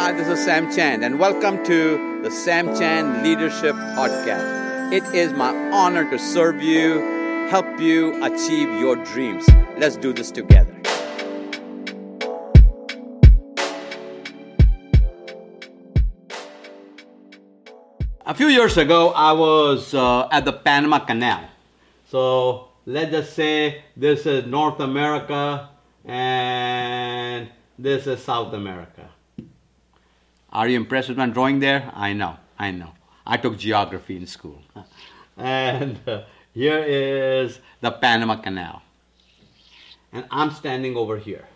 Hi, 0.00 0.12
this 0.12 0.28
is 0.28 0.44
Sam 0.44 0.72
Chand, 0.72 1.04
and 1.04 1.18
welcome 1.18 1.64
to 1.64 2.22
the 2.22 2.30
Sam 2.30 2.66
Chand 2.78 3.24
Leadership 3.24 3.74
Podcast. 3.74 4.92
It 4.92 5.02
is 5.12 5.32
my 5.32 5.52
honor 5.72 6.08
to 6.08 6.16
serve 6.20 6.62
you, 6.62 7.00
help 7.50 7.66
you 7.80 8.14
achieve 8.22 8.68
your 8.78 8.94
dreams. 8.94 9.44
Let's 9.76 9.96
do 9.96 10.12
this 10.12 10.30
together. 10.30 10.72
A 18.24 18.34
few 18.34 18.46
years 18.46 18.76
ago, 18.76 19.08
I 19.08 19.32
was 19.32 19.94
uh, 19.94 20.28
at 20.30 20.44
the 20.44 20.52
Panama 20.52 21.00
Canal. 21.00 21.42
So 22.06 22.68
let's 22.86 23.10
just 23.10 23.34
say 23.34 23.82
this 23.96 24.26
is 24.26 24.46
North 24.46 24.78
America 24.78 25.70
and 26.04 27.48
this 27.76 28.06
is 28.06 28.22
South 28.22 28.54
America. 28.54 29.10
Are 30.52 30.66
you 30.66 30.76
impressed 30.76 31.08
with 31.08 31.18
my 31.18 31.26
drawing 31.26 31.60
there? 31.60 31.90
I 31.94 32.12
know, 32.12 32.36
I 32.58 32.70
know. 32.70 32.92
I 33.26 33.36
took 33.36 33.58
geography 33.58 34.16
in 34.16 34.26
school. 34.26 34.62
and 35.36 35.98
uh, 36.08 36.22
here 36.54 36.78
is 36.78 37.60
the 37.80 37.90
Panama 37.90 38.36
Canal. 38.36 38.82
And 40.12 40.24
I'm 40.30 40.50
standing 40.50 40.96
over 40.96 41.18
here. 41.18 41.46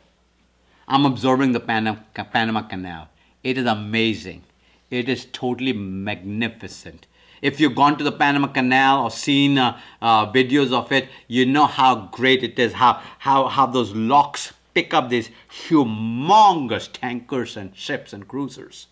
I'm 0.87 1.07
observing 1.07 1.53
the 1.53 1.61
Panama, 1.61 2.01
Panama 2.15 2.63
Canal. 2.63 3.09
It 3.43 3.57
is 3.57 3.65
amazing. 3.65 4.43
It 4.91 5.09
is 5.09 5.25
totally 5.33 5.73
magnificent. 5.73 7.07
If 7.41 7.59
you've 7.59 7.75
gone 7.75 7.97
to 7.97 8.05
the 8.05 8.13
Panama 8.13 8.49
Canal 8.49 9.05
or 9.05 9.11
seen 9.11 9.57
uh, 9.57 9.81
uh, 10.03 10.31
videos 10.31 10.73
of 10.73 10.93
it, 10.93 11.09
you 11.29 11.47
know 11.47 11.65
how 11.67 12.09
great 12.13 12.45
it 12.45 12.59
is, 12.59 12.75
how, 12.75 13.01
how, 13.19 13.49
how 13.49 13.67
those 13.67 13.93
locks 13.95 14.53
pick 14.75 14.95
up 14.95 15.09
these 15.09 15.31
humongous 15.67 16.91
tankers 16.93 17.57
and 17.57 17.77
ships 17.77 18.13
and 18.13 18.29
cruisers. 18.29 18.87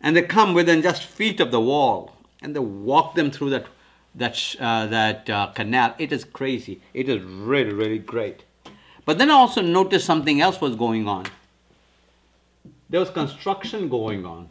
And 0.00 0.16
they 0.16 0.22
come 0.22 0.54
within 0.54 0.82
just 0.82 1.02
feet 1.02 1.40
of 1.40 1.50
the 1.50 1.60
wall 1.60 2.16
and 2.42 2.54
they 2.54 2.60
walk 2.60 3.14
them 3.14 3.30
through 3.30 3.50
that, 3.50 3.66
that, 4.14 4.56
uh, 4.60 4.86
that 4.86 5.30
uh, 5.30 5.46
canal. 5.48 5.94
It 5.98 6.12
is 6.12 6.24
crazy. 6.24 6.80
It 6.94 7.08
is 7.08 7.22
really, 7.22 7.72
really 7.72 7.98
great. 7.98 8.44
But 9.04 9.18
then 9.18 9.30
I 9.30 9.34
also 9.34 9.62
noticed 9.62 10.04
something 10.04 10.40
else 10.40 10.60
was 10.60 10.76
going 10.76 11.08
on. 11.08 11.26
There 12.88 13.00
was 13.00 13.10
construction 13.10 13.88
going 13.88 14.24
on 14.24 14.48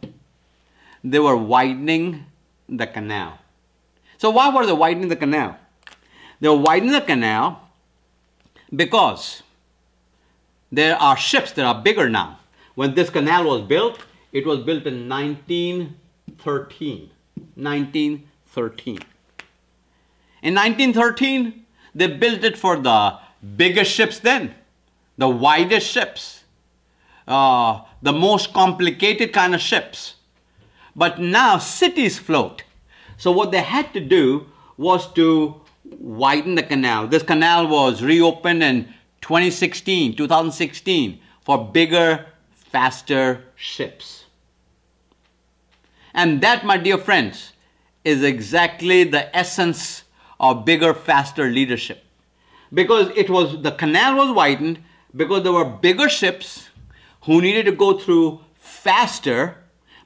they 1.10 1.18
were 1.18 1.36
widening 1.36 2.26
the 2.68 2.86
canal. 2.86 3.38
So, 4.18 4.30
why 4.30 4.50
were 4.50 4.66
they 4.66 4.72
widening 4.72 5.08
the 5.08 5.16
canal? 5.16 5.56
They 6.40 6.48
were 6.48 6.56
widening 6.56 6.92
the 6.92 7.00
canal 7.00 7.68
because 8.74 9.42
there 10.70 10.96
are 10.96 11.16
ships 11.16 11.52
that 11.52 11.64
are 11.64 11.82
bigger 11.82 12.08
now. 12.08 12.38
When 12.74 12.94
this 12.94 13.10
canal 13.10 13.44
was 13.44 13.62
built, 13.62 14.04
it 14.32 14.46
was 14.46 14.60
built 14.60 14.86
in 14.86 15.08
1913. 15.08 17.10
1913. 17.54 18.98
In 20.42 20.54
1913, 20.54 21.64
they 21.94 22.06
built 22.06 22.44
it 22.44 22.58
for 22.58 22.76
the 22.76 23.18
biggest 23.56 23.90
ships 23.90 24.18
then, 24.18 24.54
the 25.16 25.28
widest 25.28 25.90
ships, 25.90 26.44
uh, 27.26 27.80
the 28.02 28.12
most 28.12 28.52
complicated 28.52 29.32
kind 29.32 29.54
of 29.54 29.60
ships. 29.60 30.14
But 30.94 31.20
now 31.20 31.58
cities 31.58 32.18
float. 32.18 32.64
So 33.16 33.32
what 33.32 33.50
they 33.50 33.62
had 33.62 33.92
to 33.94 34.00
do 34.00 34.46
was 34.76 35.10
to 35.14 35.60
widen 35.98 36.54
the 36.54 36.62
canal. 36.62 37.06
This 37.06 37.22
canal 37.22 37.68
was 37.68 38.02
reopened 38.02 38.62
in 38.62 38.94
2016, 39.20 40.16
2016 40.16 41.20
for 41.40 41.70
bigger, 41.70 42.26
faster 42.50 43.44
ships. 43.54 44.24
And 46.14 46.40
that, 46.40 46.64
my 46.64 46.76
dear 46.76 46.98
friends, 46.98 47.52
is 48.04 48.22
exactly 48.22 49.04
the 49.04 49.34
essence 49.36 50.04
of 50.40 50.64
bigger, 50.64 50.94
faster 50.94 51.48
leadership. 51.48 52.04
Because 52.72 53.10
it 53.16 53.30
was 53.30 53.62
the 53.62 53.72
canal 53.72 54.16
was 54.16 54.34
widened 54.34 54.82
because 55.14 55.42
there 55.42 55.52
were 55.52 55.64
bigger 55.64 56.08
ships 56.08 56.68
who 57.22 57.40
needed 57.40 57.66
to 57.66 57.72
go 57.72 57.98
through 57.98 58.40
faster 58.56 59.56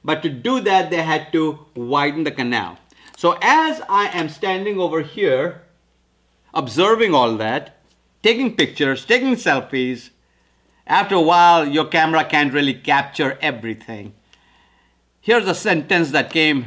but 0.03 0.23
to 0.23 0.29
do 0.29 0.59
that, 0.61 0.89
they 0.89 1.01
had 1.03 1.31
to 1.33 1.59
widen 1.75 2.23
the 2.23 2.31
canal. 2.31 2.77
So 3.17 3.37
as 3.41 3.81
I 3.87 4.07
am 4.07 4.29
standing 4.29 4.79
over 4.79 5.01
here, 5.01 5.61
observing 6.53 7.13
all 7.13 7.35
that, 7.37 7.77
taking 8.23 8.55
pictures, 8.55 9.05
taking 9.05 9.35
selfies, 9.35 10.09
after 10.87 11.15
a 11.15 11.21
while, 11.21 11.67
your 11.67 11.85
camera 11.85 12.25
can't 12.25 12.53
really 12.53 12.73
capture 12.73 13.37
everything. 13.41 14.13
Here's 15.21 15.47
a 15.47 15.55
sentence 15.55 16.11
that 16.11 16.31
came 16.31 16.65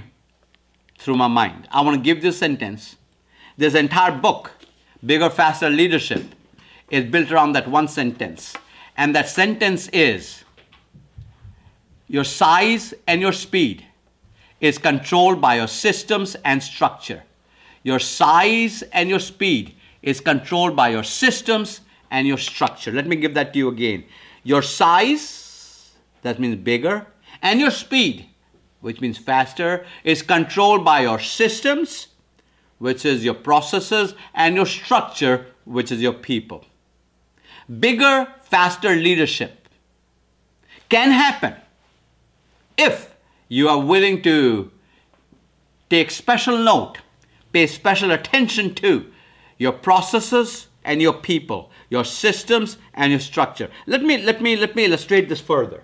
through 0.99 1.17
my 1.17 1.29
mind. 1.29 1.69
I 1.71 1.83
want 1.83 1.97
to 1.97 2.03
give 2.03 2.23
this 2.23 2.39
sentence. 2.39 2.97
This 3.57 3.75
entire 3.75 4.13
book, 4.19 4.53
Bigger, 5.05 5.29
Faster 5.29 5.69
Leadership, 5.69 6.25
is 6.91 7.05
built 7.05 7.31
around 7.31 7.53
that 7.53 7.69
one 7.69 7.89
sentence. 7.89 8.55
And 8.97 9.15
that 9.15 9.29
sentence 9.29 9.89
is 9.89 10.45
your 12.07 12.25
size 12.25 12.95
and 13.07 13.21
your 13.21 13.33
speed 13.33 13.85
is 14.61 14.79
controlled 14.79 15.41
by 15.41 15.57
your 15.57 15.69
systems 15.69 16.37
and 16.45 16.63
structure. 16.63 17.25
Your 17.83 17.99
size 17.99 18.83
and 18.93 19.11
your 19.11 19.19
speed 19.19 19.75
is 20.05 20.21
controlled 20.21 20.77
by 20.77 20.91
your 20.91 21.03
systems 21.03 21.81
and 22.11 22.29
your 22.29 22.39
structure. 22.39 22.93
Let 22.93 23.07
me 23.07 23.17
give 23.17 23.35
that 23.35 23.53
to 23.55 23.59
you 23.59 23.69
again. 23.69 24.05
Your 24.43 24.61
size, 24.61 25.93
that 26.23 26.39
means 26.39 26.57
bigger, 26.57 27.07
and 27.43 27.59
your 27.59 27.71
speed, 27.71 28.27
which 28.81 29.01
means 29.01 29.17
faster, 29.17 29.87
is 30.05 30.21
controlled 30.23 30.85
by 30.85 31.01
your 31.01 31.19
systems, 31.19 32.09
which 32.79 33.07
is 33.07 33.25
your 33.25 33.35
processes, 33.35 34.15
and 34.35 34.55
your 34.55 34.67
structure, 34.67 35.47
which 35.65 35.91
is 35.91 36.03
your 36.03 36.13
people. 36.13 36.67
Bigger, 37.81 38.29
faster 38.43 38.95
leadership 38.95 39.69
can 40.91 41.11
happen 41.11 41.55
if 42.77 43.15
you 43.49 43.71
are 43.71 43.81
willing 43.81 44.21
to 44.21 44.71
take 45.89 46.11
special 46.11 46.59
note, 46.59 46.99
pay 47.55 47.67
special 47.67 48.11
attention 48.11 48.75
to 48.75 49.11
your 49.65 49.73
processes 49.73 50.69
and 50.85 51.01
your 51.01 51.15
people, 51.15 51.71
your 51.89 52.05
systems 52.05 52.77
and 52.93 53.11
your 53.11 53.25
structure. 53.31 53.69
Let 53.87 54.03
me 54.03 54.15
let 54.23 54.43
me 54.43 54.57
let 54.65 54.77
me 54.77 54.85
illustrate 54.85 55.27
this 55.31 55.41
further. 55.41 55.83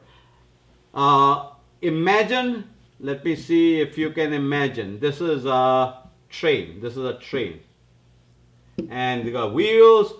Uh, 0.92 1.48
imagine, 1.80 2.68
let 3.00 3.24
me 3.24 3.34
see 3.46 3.80
if 3.80 3.96
you 3.96 4.10
can 4.10 4.34
imagine. 4.34 5.00
This 5.00 5.22
is 5.22 5.46
a 5.46 5.64
train. 6.28 6.80
This 6.82 6.94
is 6.98 7.04
a 7.14 7.16
train, 7.18 7.60
and 8.90 9.24
you 9.24 9.32
got 9.32 9.54
wheels, 9.54 10.12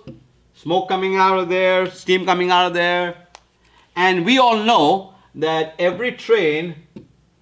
smoke 0.55 0.89
coming 0.89 1.15
out 1.15 1.37
of 1.37 1.47
there, 1.47 1.79
steam 2.03 2.25
coming 2.25 2.49
out 2.49 2.65
of 2.65 2.73
there, 2.73 3.27
and 3.95 4.25
we 4.25 4.39
all 4.39 4.57
know 4.57 5.13
that 5.35 5.75
every 5.77 6.11
train 6.13 6.75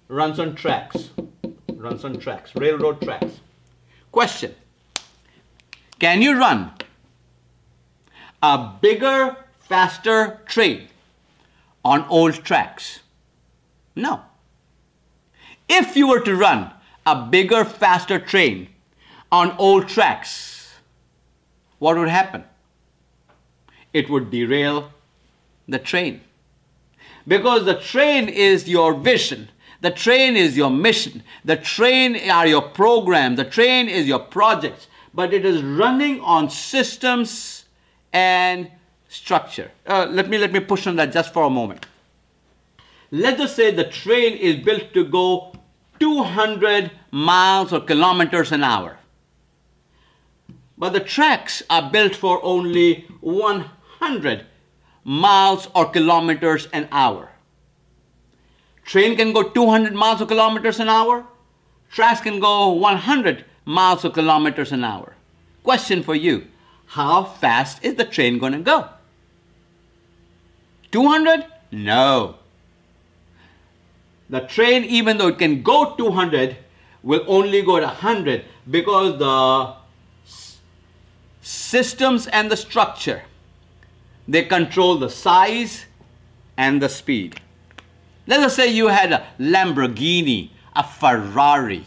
runs 0.08 0.38
on 0.38 0.54
tracks, 0.54 1.10
runs 1.86 2.04
on 2.04 2.18
tracks, 2.18 2.54
railroad 2.54 3.00
tracks. 3.00 3.40
Question 4.12 4.54
Can 6.00 6.22
you 6.22 6.38
run 6.38 6.72
a 8.42 8.72
bigger, 8.80 9.36
faster 9.60 10.40
train 10.46 10.88
on 11.84 12.04
old 12.08 12.42
tracks? 12.42 13.00
No. 13.94 14.22
If 15.68 15.96
you 15.96 16.08
were 16.08 16.20
to 16.20 16.34
run 16.34 16.72
a 17.04 17.26
bigger, 17.26 17.66
faster 17.66 18.18
train 18.18 18.68
on 19.30 19.54
old 19.58 19.88
tracks, 19.88 20.72
what 21.78 21.98
would 21.98 22.08
happen? 22.08 22.44
It 23.92 24.08
would 24.08 24.30
derail 24.30 24.92
the 25.68 25.78
train. 25.78 26.22
Because 27.28 27.66
the 27.66 27.78
train 27.78 28.28
is 28.30 28.68
your 28.68 28.94
vision. 28.94 29.50
The 29.82 29.90
train 29.90 30.34
is 30.34 30.56
your 30.56 30.70
mission. 30.70 31.22
The 31.44 31.56
train 31.56 32.16
are 32.30 32.46
your 32.46 32.62
program. 32.62 33.36
The 33.36 33.44
train 33.44 33.88
is 33.88 34.06
your 34.06 34.18
projects. 34.18 34.86
But 35.12 35.34
it 35.34 35.44
is 35.44 35.62
running 35.62 36.20
on 36.20 36.50
systems 36.50 37.64
and 38.12 38.70
structure. 39.08 39.70
Uh, 39.86 40.06
let 40.08 40.28
me 40.28 40.38
let 40.38 40.52
me 40.52 40.60
push 40.60 40.86
on 40.86 40.96
that 40.96 41.12
just 41.12 41.32
for 41.32 41.44
a 41.44 41.50
moment. 41.50 41.86
Let 43.10 43.40
us 43.40 43.56
say 43.56 43.72
the 43.72 43.84
train 43.84 44.36
is 44.36 44.64
built 44.64 44.94
to 44.94 45.04
go 45.04 45.52
200 45.98 46.92
miles 47.10 47.72
or 47.72 47.80
kilometers 47.80 48.52
an 48.52 48.62
hour. 48.62 48.98
But 50.78 50.92
the 50.92 51.00
tracks 51.00 51.62
are 51.68 51.90
built 51.90 52.14
for 52.14 52.42
only 52.42 53.06
100 53.20 54.46
miles 55.04 55.68
or 55.74 55.90
kilometers 55.90 56.68
an 56.72 56.88
hour. 56.92 57.30
Train 58.84 59.16
can 59.16 59.32
go 59.32 59.42
200 59.42 59.92
miles 59.92 60.22
or 60.22 60.26
kilometers 60.26 60.80
an 60.80 60.88
hour. 60.88 61.26
Tracks 61.90 62.20
can 62.20 62.40
go 62.40 62.70
100 62.70 63.44
miles 63.64 64.04
or 64.04 64.10
kilometers 64.10 64.72
an 64.72 64.84
hour. 64.84 65.14
Question 65.62 66.02
for 66.02 66.14
you 66.14 66.46
How 66.86 67.24
fast 67.24 67.84
is 67.84 67.94
the 67.94 68.04
train 68.04 68.38
going 68.38 68.52
to 68.52 68.60
go? 68.60 68.88
200? 70.92 71.46
No. 71.72 72.36
The 74.28 74.40
train, 74.40 74.84
even 74.84 75.18
though 75.18 75.28
it 75.28 75.38
can 75.38 75.62
go 75.62 75.94
200, 75.96 76.56
will 77.02 77.24
only 77.26 77.62
go 77.62 77.76
at 77.76 77.82
100 77.82 78.44
because 78.70 79.18
the 79.18 79.74
systems 81.40 82.26
and 82.28 82.50
the 82.50 82.56
structure 82.56 83.22
they 84.28 84.44
control 84.44 84.96
the 84.96 85.10
size 85.10 85.86
and 86.56 86.80
the 86.80 86.88
speed. 86.88 87.40
Let 88.26 88.40
us 88.40 88.54
say 88.54 88.68
you 88.68 88.86
had 88.88 89.12
a 89.12 89.26
Lamborghini, 89.40 90.50
a 90.76 90.84
Ferrari, 90.84 91.84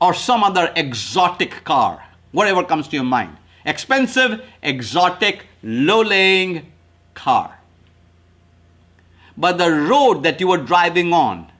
or 0.00 0.14
some 0.14 0.42
other 0.42 0.72
exotic 0.76 1.64
car, 1.64 2.04
whatever 2.32 2.64
comes 2.64 2.88
to 2.88 2.96
your 2.96 3.04
mind. 3.04 3.36
Expensive, 3.64 4.44
exotic, 4.62 5.46
low 5.62 6.02
laying 6.02 6.72
car. 7.14 7.58
But 9.36 9.58
the 9.58 9.70
road 9.70 10.22
that 10.22 10.40
you 10.40 10.48
were 10.48 10.58
driving 10.58 11.12
on 11.12 11.50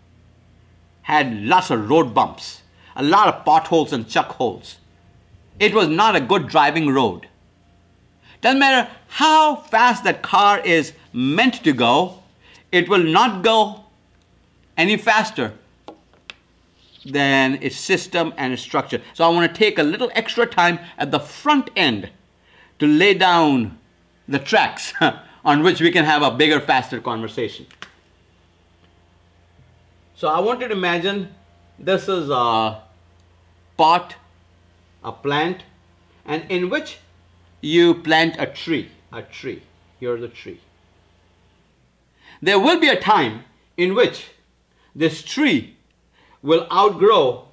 had 1.03 1.43
lots 1.43 1.71
of 1.71 1.89
road 1.89 2.15
bumps, 2.15 2.63
a 2.97 3.03
lot 3.03 3.29
of 3.29 3.45
potholes 3.45 3.93
and 3.93 4.09
chuck 4.09 4.29
holes. 4.33 4.79
It 5.59 5.75
was 5.75 5.89
not 5.89 6.17
a 6.17 6.21
good 6.21 6.49
driving 6.49 6.89
road. 6.89 7.29
Doesn't 8.41 8.59
matter 8.59 8.91
how 9.09 9.57
fast 9.57 10.05
that 10.05 10.23
car 10.23 10.59
is 10.61 10.93
meant 11.13 11.63
to 11.65 11.73
go, 11.73 12.23
it 12.71 12.89
will 12.89 13.03
not 13.03 13.43
go 13.43 13.85
any 14.77 14.97
faster 14.97 15.55
than 17.05 17.59
its 17.63 17.77
system 17.77 18.33
and 18.37 18.53
its 18.53 18.63
structure. 18.63 19.01
So 19.13 19.25
I 19.25 19.29
want 19.29 19.53
to 19.53 19.59
take 19.59 19.79
a 19.79 19.83
little 19.83 20.11
extra 20.15 20.47
time 20.47 20.79
at 20.99 21.11
the 21.11 21.21
front 21.21 21.71
end 21.77 22.11
to 22.79 22.87
lay 22.87 23.15
down 23.15 23.79
the 24.27 24.39
tracks 24.39 24.93
on 25.45 25.63
which 25.63 25.81
we 25.81 25.91
can 25.91 26.05
have 26.05 26.23
a 26.23 26.31
bigger, 26.31 26.61
faster 26.61 27.01
conversation. 27.01 27.67
So 30.17 30.29
I 30.29 30.41
want 30.41 30.61
you 30.61 30.69
to 30.69 30.75
imagine 30.75 31.35
this 31.79 32.09
is 32.09 32.31
a 32.31 32.83
pot, 33.77 34.15
a 35.03 35.13
plant, 35.13 35.65
and 36.25 36.51
in 36.51 36.71
which 36.71 36.99
you 37.61 37.95
plant 37.95 38.37
a 38.39 38.47
tree. 38.47 38.91
A 39.13 39.23
tree. 39.23 39.63
Here's 40.01 40.23
a 40.23 40.29
tree. 40.29 40.61
There 42.41 42.59
will 42.59 42.81
be 42.81 42.89
a 42.89 43.01
time 43.01 43.45
in 43.77 43.95
which 43.95 44.31
this 44.95 45.23
tree 45.23 45.77
will 46.45 46.67
outgrow 46.71 47.49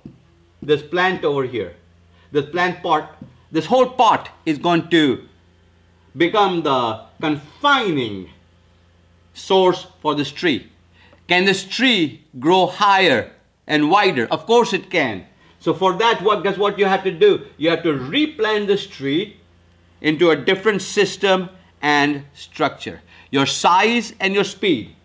this 0.61 0.83
plant 0.83 1.23
over 1.23 1.45
here. 1.45 1.73
This 2.31 2.45
plant 2.45 2.83
pot, 2.83 3.15
this 3.51 3.65
whole 3.65 3.89
pot 3.89 4.29
is 4.45 4.57
going 4.57 4.89
to 4.89 5.27
become 6.15 6.61
the 6.61 7.05
confining 7.21 8.29
source 9.33 9.87
for 10.01 10.13
this 10.13 10.29
tree. 10.29 10.69
Can 11.27 11.45
this 11.45 11.63
tree 11.63 12.25
grow 12.37 12.67
higher 12.67 13.31
and 13.65 13.89
wider? 13.89 14.27
Of 14.29 14.45
course 14.45 14.73
it 14.73 14.91
can. 14.91 15.25
So 15.59 15.73
for 15.73 15.93
that, 15.93 16.21
what 16.21 16.43
guess 16.43 16.57
what 16.57 16.77
you 16.77 16.85
have 16.85 17.03
to 17.05 17.11
do? 17.11 17.45
You 17.57 17.69
have 17.69 17.83
to 17.83 17.93
replant 17.93 18.67
this 18.67 18.85
tree 18.85 19.37
into 20.01 20.31
a 20.31 20.35
different 20.35 20.81
system 20.81 21.49
and 21.81 22.25
structure. 22.33 22.99
Your 23.29 23.45
size 23.45 24.13
and 24.19 24.33
your 24.33 24.43
speed 24.43 24.95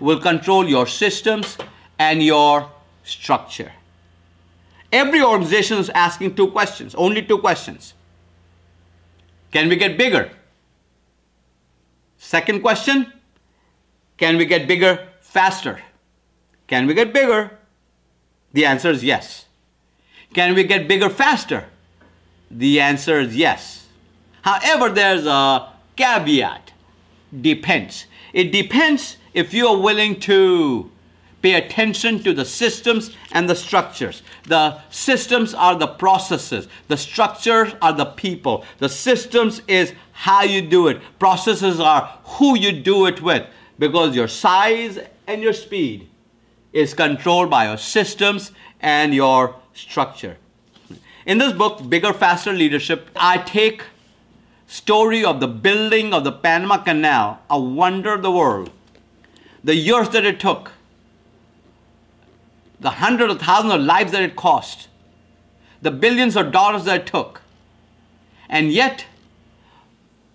will 0.00 0.18
control 0.18 0.68
your 0.68 0.88
systems 0.88 1.56
and 1.98 2.20
your 2.22 2.68
structure. 3.06 3.72
Every 4.92 5.22
organization 5.22 5.78
is 5.78 5.88
asking 5.90 6.34
two 6.34 6.48
questions, 6.50 6.94
only 6.94 7.22
two 7.22 7.38
questions. 7.38 7.94
Can 9.52 9.68
we 9.68 9.76
get 9.76 9.96
bigger? 9.96 10.30
Second 12.18 12.60
question, 12.60 13.12
can 14.16 14.36
we 14.36 14.44
get 14.44 14.66
bigger 14.66 15.08
faster? 15.20 15.80
Can 16.66 16.86
we 16.86 16.94
get 16.94 17.12
bigger? 17.12 17.56
The 18.52 18.66
answer 18.66 18.90
is 18.90 19.04
yes. 19.04 19.46
Can 20.34 20.54
we 20.54 20.64
get 20.64 20.88
bigger 20.88 21.08
faster? 21.08 21.66
The 22.50 22.80
answer 22.80 23.20
is 23.20 23.36
yes. 23.36 23.86
However, 24.42 24.88
there's 24.88 25.26
a 25.26 25.72
caveat. 25.96 26.72
Depends. 27.40 28.06
It 28.32 28.52
depends 28.52 29.16
if 29.34 29.52
you 29.52 29.68
are 29.68 29.76
willing 29.76 30.18
to 30.20 30.90
pay 31.46 31.54
attention 31.54 32.20
to 32.20 32.34
the 32.34 32.44
systems 32.44 33.14
and 33.30 33.48
the 33.48 33.54
structures. 33.54 34.22
The 34.48 34.80
systems 34.90 35.54
are 35.54 35.76
the 35.76 35.86
processes, 35.86 36.66
the 36.88 36.96
structures 36.96 37.72
are 37.80 37.92
the 37.92 38.06
people. 38.06 38.64
The 38.78 38.88
systems 38.88 39.62
is 39.68 39.92
how 40.10 40.42
you 40.42 40.60
do 40.60 40.88
it, 40.88 41.00
processes 41.20 41.78
are 41.78 42.18
who 42.24 42.58
you 42.58 42.72
do 42.72 43.06
it 43.06 43.22
with 43.22 43.46
because 43.78 44.16
your 44.16 44.26
size 44.26 44.98
and 45.28 45.40
your 45.40 45.52
speed 45.52 46.08
is 46.72 46.94
controlled 46.94 47.48
by 47.48 47.68
your 47.68 47.78
systems 47.78 48.50
and 48.80 49.14
your 49.14 49.54
structure. 49.72 50.36
In 51.26 51.38
this 51.38 51.52
book, 51.52 51.88
Bigger, 51.88 52.12
Faster 52.12 52.52
Leadership, 52.52 53.08
I 53.14 53.38
take 53.38 53.84
story 54.66 55.24
of 55.24 55.38
the 55.38 55.48
building 55.48 56.12
of 56.12 56.24
the 56.24 56.32
Panama 56.32 56.78
Canal, 56.78 57.38
a 57.48 57.60
wonder 57.60 58.14
of 58.14 58.22
the 58.22 58.32
world, 58.32 58.70
the 59.62 59.76
years 59.76 60.08
that 60.08 60.24
it 60.24 60.40
took, 60.40 60.72
the 62.80 62.90
hundreds 62.90 63.32
of 63.34 63.40
thousands 63.40 63.74
of 63.74 63.80
lives 63.80 64.12
that 64.12 64.22
it 64.22 64.36
cost, 64.36 64.88
the 65.82 65.90
billions 65.90 66.36
of 66.36 66.52
dollars 66.52 66.84
that 66.84 67.02
it 67.02 67.06
took. 67.06 67.42
And 68.48 68.72
yet, 68.72 69.06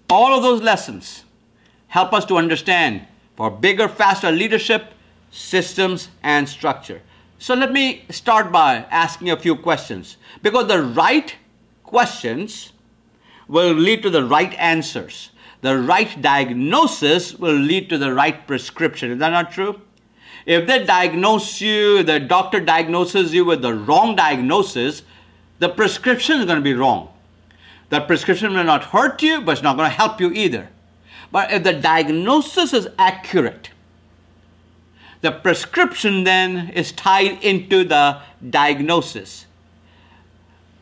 all 0.09 0.33
of 0.33 0.43
those 0.43 0.61
lessons 0.61 1.23
help 1.87 2.13
us 2.13 2.25
to 2.25 2.37
understand 2.37 3.05
for 3.35 3.49
bigger, 3.49 3.87
faster 3.87 4.31
leadership, 4.31 4.93
systems, 5.31 6.09
and 6.23 6.47
structure. 6.47 7.01
So 7.39 7.55
let 7.55 7.71
me 7.71 8.05
start 8.09 8.51
by 8.51 8.85
asking 8.91 9.31
a 9.31 9.37
few 9.37 9.55
questions 9.55 10.17
because 10.43 10.67
the 10.67 10.81
right 10.81 11.35
questions 11.83 12.71
will 13.47 13.73
lead 13.73 14.03
to 14.03 14.09
the 14.09 14.23
right 14.23 14.53
answers. 14.59 15.31
The 15.61 15.77
right 15.77 16.21
diagnosis 16.21 17.35
will 17.35 17.55
lead 17.55 17.89
to 17.89 17.97
the 17.97 18.13
right 18.13 18.45
prescription. 18.47 19.11
Is 19.11 19.19
that 19.19 19.29
not 19.29 19.51
true? 19.51 19.81
If 20.45 20.67
they 20.67 20.85
diagnose 20.85 21.61
you, 21.61 22.03
the 22.03 22.19
doctor 22.19 22.59
diagnoses 22.59 23.33
you 23.33 23.45
with 23.45 23.61
the 23.61 23.73
wrong 23.73 24.15
diagnosis, 24.15 25.03
the 25.59 25.69
prescription 25.69 26.39
is 26.39 26.45
going 26.45 26.57
to 26.57 26.63
be 26.63 26.73
wrong. 26.73 27.09
The 27.89 28.01
prescription 28.01 28.53
will 28.53 28.63
not 28.63 28.85
hurt 28.85 29.21
you, 29.21 29.41
but 29.41 29.51
it's 29.53 29.61
not 29.61 29.77
going 29.77 29.89
to 29.89 29.95
help 29.95 30.19
you 30.19 30.31
either. 30.31 30.69
But 31.31 31.51
if 31.51 31.63
the 31.63 31.73
diagnosis 31.73 32.73
is 32.73 32.87
accurate, 32.97 33.69
the 35.21 35.31
prescription 35.31 36.23
then 36.23 36.69
is 36.69 36.91
tied 36.91 37.43
into 37.43 37.83
the 37.83 38.19
diagnosis. 38.49 39.45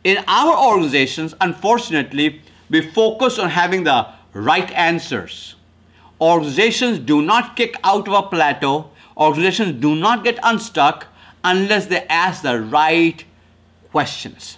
In 0.02 0.24
our 0.26 0.56
organizations, 0.56 1.34
unfortunately, 1.40 2.40
we 2.70 2.80
focus 2.80 3.38
on 3.38 3.50
having 3.50 3.84
the 3.84 4.06
right 4.32 4.70
answers. 4.72 5.56
Organizations 6.20 6.98
do 6.98 7.20
not 7.20 7.54
kick 7.56 7.74
out 7.84 8.08
of 8.08 8.14
a 8.14 8.22
plateau, 8.22 8.90
organizations 9.20 9.80
do 9.80 9.94
not 9.94 10.24
get 10.24 10.38
unstuck 10.42 11.06
unless 11.44 11.86
they 11.86 12.06
ask 12.06 12.42
the 12.42 12.60
right 12.60 13.24
questions. 13.90 14.56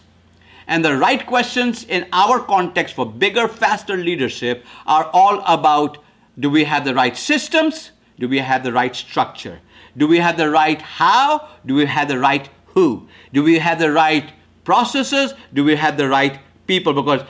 And 0.66 0.84
the 0.84 0.96
right 0.96 1.26
questions 1.26 1.84
in 1.84 2.06
our 2.12 2.38
context 2.38 2.94
for 2.94 3.04
bigger, 3.04 3.48
faster 3.48 3.96
leadership 3.96 4.64
are 4.86 5.10
all 5.12 5.42
about 5.46 5.98
do 6.38 6.48
we 6.48 6.64
have 6.64 6.84
the 6.84 6.94
right 6.94 7.16
systems? 7.16 7.90
Do 8.18 8.28
we 8.28 8.38
have 8.38 8.62
the 8.62 8.72
right 8.72 8.94
structure? 8.94 9.60
Do 9.96 10.06
we 10.06 10.18
have 10.18 10.36
the 10.36 10.48
right 10.48 10.80
how? 10.80 11.48
Do 11.66 11.74
we 11.74 11.84
have 11.86 12.08
the 12.08 12.18
right 12.18 12.48
who? 12.66 13.08
Do 13.32 13.42
we 13.42 13.58
have 13.58 13.78
the 13.78 13.92
right 13.92 14.32
processes? 14.64 15.34
Do 15.52 15.64
we 15.64 15.76
have 15.76 15.96
the 15.96 16.08
right 16.08 16.38
people? 16.66 16.94
Because 16.94 17.22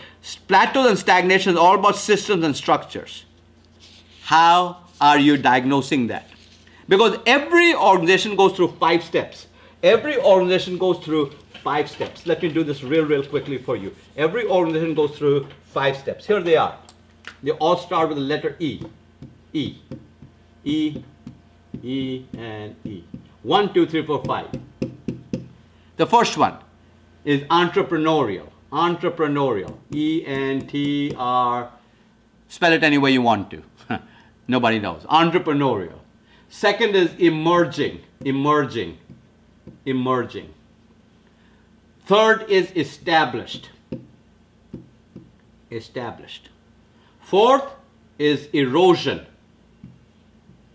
plateaus 0.47 0.87
and 0.87 0.99
stagnation 0.99 1.53
is 1.53 1.59
all 1.59 1.75
about 1.75 1.97
systems 1.97 2.45
and 2.45 2.57
structures. 2.57 3.25
How 4.23 4.85
are 5.01 5.19
you 5.19 5.37
diagnosing 5.37 6.07
that? 6.09 6.29
Because 6.93 7.19
every 7.25 7.75
organization 7.75 8.37
goes 8.37 8.55
through 8.55 8.73
five 8.79 9.03
steps. 9.03 9.47
Every 9.83 10.19
organization 10.19 10.77
goes 10.77 10.99
through 11.03 11.31
five 11.65 11.89
steps. 11.89 12.27
Let 12.27 12.43
me 12.43 12.51
do 12.51 12.63
this 12.63 12.83
real, 12.85 13.07
real 13.07 13.25
quickly 13.25 13.57
for 13.57 13.77
you. 13.77 13.95
Every 14.15 14.45
organization 14.45 14.93
goes 14.93 15.17
through 15.17 15.47
five 15.65 15.97
steps. 15.97 16.27
Here 16.27 16.43
they 16.43 16.55
are. 16.55 16.77
They 17.43 17.53
all 17.53 17.79
start 17.79 18.11
with 18.11 18.19
the 18.19 18.25
letter 18.25 18.57
E. 18.59 18.83
E. 19.55 19.79
E, 20.65 21.03
E, 21.83 22.25
and 22.37 22.77
E. 22.85 23.05
One, 23.43 23.73
two, 23.73 23.87
three, 23.87 24.05
four, 24.05 24.23
five. 24.27 24.51
The 25.97 26.05
first 26.05 26.37
one 26.37 26.59
is 27.25 27.41
entrepreneurial. 27.45 28.51
Entrepreneurial. 28.71 29.79
E 29.95 30.27
N 30.27 30.67
T 30.67 31.15
R. 31.17 31.71
Spell 32.49 32.75
it 32.75 32.85
any 32.85 32.99
way 32.99 33.13
you 33.13 33.23
want 33.23 33.51
to. 33.51 33.63
Nobody 34.47 34.79
knows. 34.79 35.05
Entrepreneurial. 35.05 36.02
Second 36.53 36.95
is 36.95 37.15
emerging. 37.15 38.03
Emerging. 38.27 38.99
Emerging. 39.87 40.53
Third 42.05 42.49
is 42.51 42.71
established. 42.77 43.71
Established. 45.71 46.51
Fourth 47.23 47.65
is 48.19 48.49
erosion. 48.53 49.25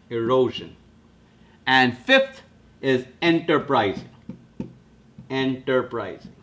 Erosion. 0.10 0.76
And 1.68 1.96
fifth 1.96 2.42
is 2.82 3.06
enterprising. 3.22 4.10
Enterprising. 5.30 6.34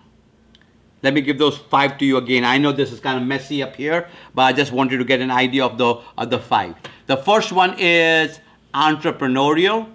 Let 1.02 1.12
me 1.12 1.20
give 1.20 1.38
those 1.38 1.58
five 1.58 1.98
to 1.98 2.04
you 2.06 2.18
again. 2.18 2.44
I 2.44 2.58
know 2.58 2.70
this 2.70 2.92
is 2.92 3.00
kind 3.00 3.20
of 3.20 3.26
messy 3.26 3.64
up 3.64 3.74
here, 3.74 4.08
but 4.32 4.42
I 4.42 4.52
just 4.52 4.70
wanted 4.70 4.98
to 4.98 5.04
get 5.04 5.20
an 5.20 5.32
idea 5.32 5.66
of 5.66 5.76
the, 5.76 5.96
of 6.16 6.30
the 6.30 6.38
five. 6.38 6.76
The 7.06 7.16
first 7.16 7.50
one 7.50 7.74
is 7.80 8.38
entrepreneurial. 8.74 9.88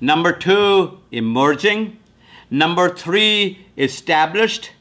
Number 0.00 0.32
two, 0.32 0.98
emerging. 1.10 1.98
Number 2.50 2.88
three, 2.88 3.66
established. 3.76 4.72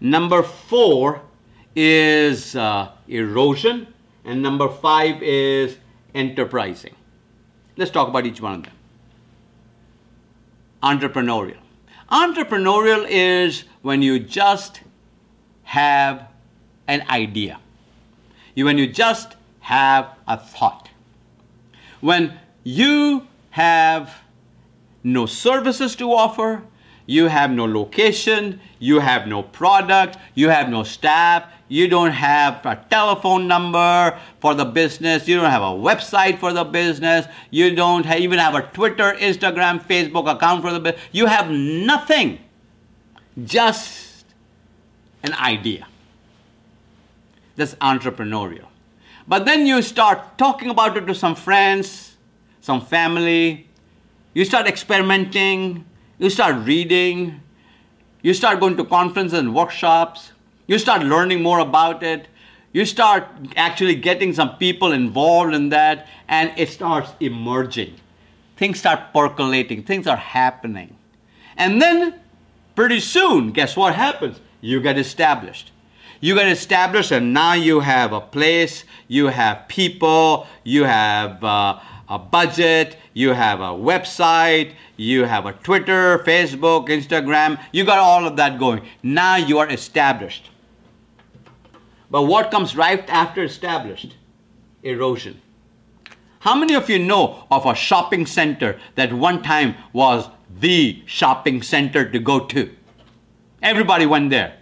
Number 0.00 0.42
four 0.42 1.22
is 1.76 2.56
uh, 2.56 2.90
erosion. 3.06 3.86
And 4.24 4.42
number 4.42 4.68
five 4.68 5.22
is 5.22 5.76
enterprising. 6.14 6.94
Let's 7.76 7.90
talk 7.90 8.08
about 8.08 8.26
each 8.26 8.40
one 8.40 8.54
of 8.54 8.62
them. 8.64 8.72
Entrepreneurial. 10.82 11.58
Entrepreneurial 12.10 13.06
is 13.08 13.64
when 13.82 14.02
you 14.02 14.18
just 14.18 14.80
have 15.62 16.28
an 16.88 17.04
idea. 17.08 17.60
You, 18.54 18.64
when 18.64 18.78
you 18.78 18.88
just 18.88 19.36
have 19.60 20.16
a 20.26 20.36
thought. 20.36 20.79
When 22.00 22.38
you 22.64 23.26
have 23.50 24.14
no 25.02 25.26
services 25.26 25.96
to 25.96 26.12
offer, 26.12 26.62
you 27.06 27.26
have 27.26 27.50
no 27.50 27.64
location, 27.64 28.60
you 28.78 29.00
have 29.00 29.26
no 29.26 29.42
product, 29.42 30.16
you 30.34 30.48
have 30.48 30.68
no 30.68 30.84
staff, 30.84 31.44
you 31.68 31.88
don't 31.88 32.12
have 32.12 32.64
a 32.64 32.84
telephone 32.88 33.48
number 33.48 34.18
for 34.40 34.54
the 34.54 34.64
business, 34.64 35.26
you 35.26 35.36
don't 35.36 35.50
have 35.50 35.62
a 35.62 35.66
website 35.66 36.38
for 36.38 36.52
the 36.52 36.64
business, 36.64 37.26
you 37.50 37.74
don't 37.74 38.06
have, 38.06 38.20
even 38.20 38.38
have 38.38 38.54
a 38.54 38.62
Twitter, 38.62 39.14
Instagram, 39.18 39.82
Facebook 39.82 40.30
account 40.30 40.62
for 40.62 40.72
the 40.72 40.80
business, 40.80 41.02
you 41.12 41.26
have 41.26 41.50
nothing, 41.50 42.38
just 43.44 44.24
an 45.22 45.32
idea. 45.34 45.86
That's 47.56 47.74
entrepreneurial. 47.76 48.69
But 49.30 49.44
then 49.44 49.64
you 49.64 49.80
start 49.80 50.36
talking 50.38 50.70
about 50.70 50.96
it 50.96 51.06
to 51.06 51.14
some 51.14 51.36
friends, 51.36 52.16
some 52.60 52.80
family, 52.80 53.68
you 54.34 54.44
start 54.44 54.66
experimenting, 54.66 55.84
you 56.18 56.30
start 56.30 56.66
reading, 56.66 57.40
you 58.22 58.34
start 58.34 58.58
going 58.58 58.76
to 58.76 58.84
conferences 58.84 59.38
and 59.38 59.54
workshops, 59.54 60.32
you 60.66 60.80
start 60.80 61.04
learning 61.04 61.44
more 61.44 61.60
about 61.60 62.02
it, 62.02 62.26
you 62.72 62.84
start 62.84 63.28
actually 63.54 63.94
getting 63.94 64.32
some 64.32 64.56
people 64.56 64.90
involved 64.90 65.54
in 65.54 65.68
that, 65.68 66.08
and 66.26 66.52
it 66.56 66.68
starts 66.68 67.12
emerging. 67.20 67.94
Things 68.56 68.80
start 68.80 69.12
percolating, 69.14 69.84
things 69.84 70.08
are 70.08 70.16
happening. 70.16 70.96
And 71.56 71.80
then, 71.80 72.18
pretty 72.74 72.98
soon, 72.98 73.52
guess 73.52 73.76
what 73.76 73.94
happens? 73.94 74.40
You 74.60 74.80
get 74.80 74.98
established. 74.98 75.70
You 76.20 76.34
get 76.34 76.48
established, 76.48 77.12
and 77.12 77.32
now 77.32 77.54
you 77.54 77.80
have 77.80 78.12
a 78.12 78.20
place, 78.20 78.84
you 79.08 79.28
have 79.28 79.66
people, 79.68 80.46
you 80.64 80.84
have 80.84 81.42
uh, 81.42 81.80
a 82.08 82.18
budget, 82.18 82.98
you 83.14 83.32
have 83.32 83.60
a 83.60 83.72
website, 83.72 84.74
you 84.96 85.24
have 85.24 85.46
a 85.46 85.52
Twitter, 85.54 86.18
Facebook, 86.18 86.88
Instagram, 86.88 87.58
you 87.72 87.84
got 87.84 87.98
all 87.98 88.26
of 88.26 88.36
that 88.36 88.58
going. 88.58 88.82
Now 89.02 89.36
you 89.36 89.58
are 89.58 89.68
established. 89.70 90.50
But 92.10 92.22
what 92.22 92.50
comes 92.50 92.76
right 92.76 93.08
after 93.08 93.42
established? 93.42 94.16
Erosion. 94.82 95.40
How 96.40 96.54
many 96.54 96.74
of 96.74 96.90
you 96.90 96.98
know 96.98 97.46
of 97.50 97.64
a 97.64 97.74
shopping 97.74 98.26
center 98.26 98.78
that 98.94 99.12
one 99.12 99.42
time 99.42 99.74
was 99.92 100.28
the 100.58 101.02
shopping 101.06 101.62
center 101.62 102.10
to 102.10 102.18
go 102.18 102.40
to? 102.46 102.74
Everybody 103.62 104.06
went 104.06 104.30
there, 104.30 104.56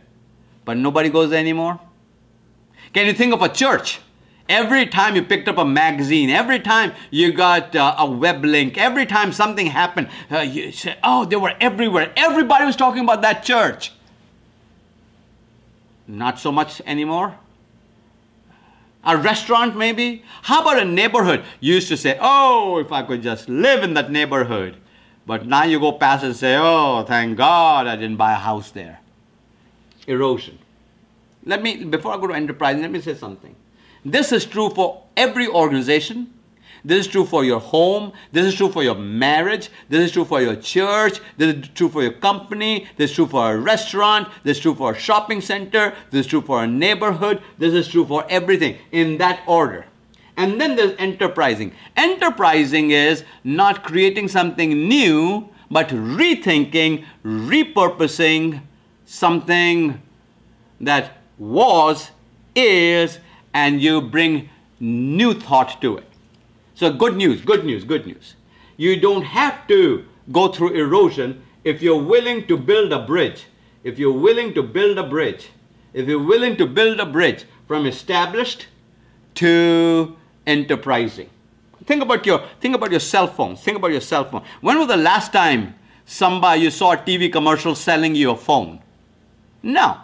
but 0.68 0.76
nobody 0.76 1.08
goes 1.08 1.32
anymore. 1.32 1.80
Can 2.92 3.06
you 3.06 3.14
think 3.14 3.32
of 3.32 3.40
a 3.40 3.48
church 3.48 4.00
Every 4.48 4.86
time 4.86 5.14
you 5.14 5.22
picked 5.22 5.46
up 5.46 5.58
a 5.58 5.64
magazine, 5.64 6.30
every 6.30 6.58
time 6.58 6.92
you 7.10 7.32
got 7.32 7.76
uh, 7.76 7.94
a 7.98 8.10
web 8.10 8.42
link, 8.42 8.78
every 8.78 9.04
time 9.04 9.30
something 9.30 9.66
happened, 9.66 10.08
uh, 10.30 10.38
you 10.38 10.72
said, 10.72 10.96
oh, 11.04 11.26
they 11.26 11.36
were 11.36 11.54
everywhere. 11.60 12.12
Everybody 12.16 12.64
was 12.64 12.74
talking 12.74 13.04
about 13.04 13.20
that 13.20 13.44
church. 13.44 13.92
Not 16.06 16.38
so 16.38 16.50
much 16.50 16.80
anymore. 16.86 17.34
A 19.04 19.18
restaurant, 19.18 19.76
maybe? 19.76 20.24
How 20.42 20.62
about 20.62 20.78
a 20.78 20.84
neighborhood? 20.86 21.44
You 21.60 21.74
used 21.74 21.88
to 21.88 21.98
say, 21.98 22.16
oh, 22.18 22.78
if 22.78 22.90
I 22.90 23.02
could 23.02 23.22
just 23.22 23.50
live 23.50 23.82
in 23.82 23.92
that 23.94 24.10
neighborhood. 24.10 24.78
But 25.26 25.46
now 25.46 25.64
you 25.64 25.78
go 25.78 25.92
past 25.92 26.24
and 26.24 26.34
say, 26.34 26.56
oh, 26.58 27.04
thank 27.06 27.36
God 27.36 27.86
I 27.86 27.96
didn't 27.96 28.16
buy 28.16 28.32
a 28.32 28.36
house 28.36 28.70
there. 28.70 29.00
Erosion. 30.08 30.58
Let 31.44 31.62
me, 31.62 31.84
before 31.84 32.12
I 32.12 32.16
go 32.16 32.26
to 32.26 32.34
enterprise, 32.34 32.80
let 32.80 32.90
me 32.90 33.00
say 33.00 33.14
something. 33.14 33.54
This 34.04 34.32
is 34.32 34.44
true 34.44 34.70
for 34.70 35.04
every 35.16 35.46
organization. 35.46 36.34
This 36.84 37.06
is 37.06 37.08
true 37.08 37.24
for 37.24 37.44
your 37.44 37.60
home. 37.60 38.12
This 38.32 38.46
is 38.46 38.54
true 38.54 38.70
for 38.70 38.82
your 38.82 38.94
marriage. 38.94 39.70
This 39.88 40.06
is 40.06 40.12
true 40.12 40.24
for 40.24 40.40
your 40.40 40.56
church. 40.56 41.20
This 41.36 41.56
is 41.56 41.68
true 41.74 41.88
for 41.88 42.02
your 42.02 42.12
company. 42.12 42.86
This 42.96 43.10
is 43.10 43.16
true 43.16 43.26
for 43.26 43.52
a 43.52 43.58
restaurant. 43.58 44.28
This 44.44 44.58
is 44.58 44.62
true 44.62 44.74
for 44.74 44.92
a 44.92 44.98
shopping 44.98 45.40
center. 45.40 45.94
This 46.10 46.26
is 46.26 46.26
true 46.26 46.40
for 46.40 46.62
a 46.62 46.66
neighborhood. 46.66 47.42
This 47.58 47.74
is 47.74 47.88
true 47.88 48.06
for 48.06 48.24
everything 48.28 48.78
in 48.92 49.18
that 49.18 49.40
order. 49.46 49.86
And 50.36 50.60
then 50.60 50.76
there's 50.76 50.94
enterprising. 50.98 51.72
Enterprising 51.96 52.92
is 52.92 53.24
not 53.42 53.82
creating 53.82 54.28
something 54.28 54.88
new, 54.88 55.48
but 55.68 55.88
rethinking, 55.88 57.04
repurposing 57.24 58.62
something 59.08 60.00
that 60.80 61.16
was, 61.38 62.10
is, 62.54 63.18
and 63.54 63.80
you 63.82 64.02
bring 64.02 64.50
new 64.78 65.32
thought 65.32 65.80
to 65.80 65.96
it. 65.96 66.04
So, 66.74 66.92
good 66.92 67.16
news, 67.16 67.40
good 67.40 67.64
news, 67.64 67.84
good 67.84 68.06
news. 68.06 68.34
You 68.76 69.00
don't 69.00 69.22
have 69.22 69.66
to 69.68 70.04
go 70.30 70.48
through 70.48 70.74
erosion 70.74 71.42
if 71.64 71.82
you're 71.82 72.00
willing 72.00 72.46
to 72.46 72.56
build 72.56 72.92
a 72.92 73.04
bridge. 73.04 73.46
If 73.82 73.98
you're 73.98 74.12
willing 74.12 74.54
to 74.54 74.62
build 74.62 74.98
a 74.98 75.08
bridge, 75.08 75.48
if 75.94 76.06
you're 76.06 76.22
willing 76.22 76.56
to 76.58 76.66
build 76.66 77.00
a 77.00 77.06
bridge 77.06 77.46
from 77.66 77.86
established 77.86 78.66
to 79.36 80.16
enterprising. 80.46 81.30
Think 81.84 82.02
about 82.02 82.26
your 82.26 82.42
think 82.60 82.74
about 82.74 82.90
your 82.90 83.00
cell 83.00 83.26
phone. 83.26 83.56
Think 83.56 83.78
about 83.78 83.92
your 83.92 84.00
cell 84.02 84.24
phone. 84.24 84.42
When 84.60 84.78
was 84.78 84.88
the 84.88 84.96
last 84.96 85.32
time 85.32 85.74
somebody 86.04 86.62
you 86.62 86.70
saw 86.70 86.92
a 86.92 86.96
TV 86.98 87.32
commercial 87.32 87.74
selling 87.74 88.14
you 88.14 88.32
a 88.32 88.36
phone? 88.36 88.80
No. 89.62 89.98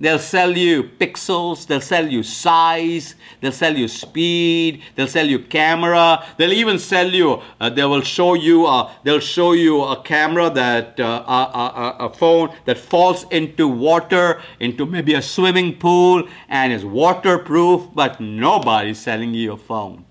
They'll 0.00 0.20
sell 0.20 0.56
you 0.56 0.84
pixels, 0.84 1.66
they'll 1.66 1.80
sell 1.80 2.06
you 2.06 2.22
size, 2.22 3.16
they'll 3.40 3.50
sell 3.50 3.76
you 3.76 3.88
speed, 3.88 4.82
they'll 4.94 5.08
sell 5.08 5.26
you 5.26 5.40
camera, 5.40 6.24
they'll 6.36 6.52
even 6.52 6.78
sell 6.78 7.08
you, 7.08 7.42
uh, 7.60 7.68
they 7.68 7.84
will 7.84 8.02
show 8.02 8.34
you, 8.34 8.64
uh, 8.64 8.92
they'll 9.02 9.18
show 9.18 9.52
you 9.52 9.82
a 9.82 10.00
camera 10.02 10.50
that, 10.50 11.00
uh, 11.00 11.24
a, 11.26 12.00
a, 12.02 12.06
a 12.06 12.14
phone 12.14 12.54
that 12.64 12.78
falls 12.78 13.24
into 13.32 13.66
water, 13.66 14.40
into 14.60 14.86
maybe 14.86 15.14
a 15.14 15.22
swimming 15.22 15.76
pool 15.76 16.28
and 16.48 16.72
is 16.72 16.84
waterproof, 16.84 17.88
but 17.92 18.20
nobody's 18.20 19.00
selling 19.00 19.34
you 19.34 19.54
a 19.54 19.56
phone. 19.56 20.04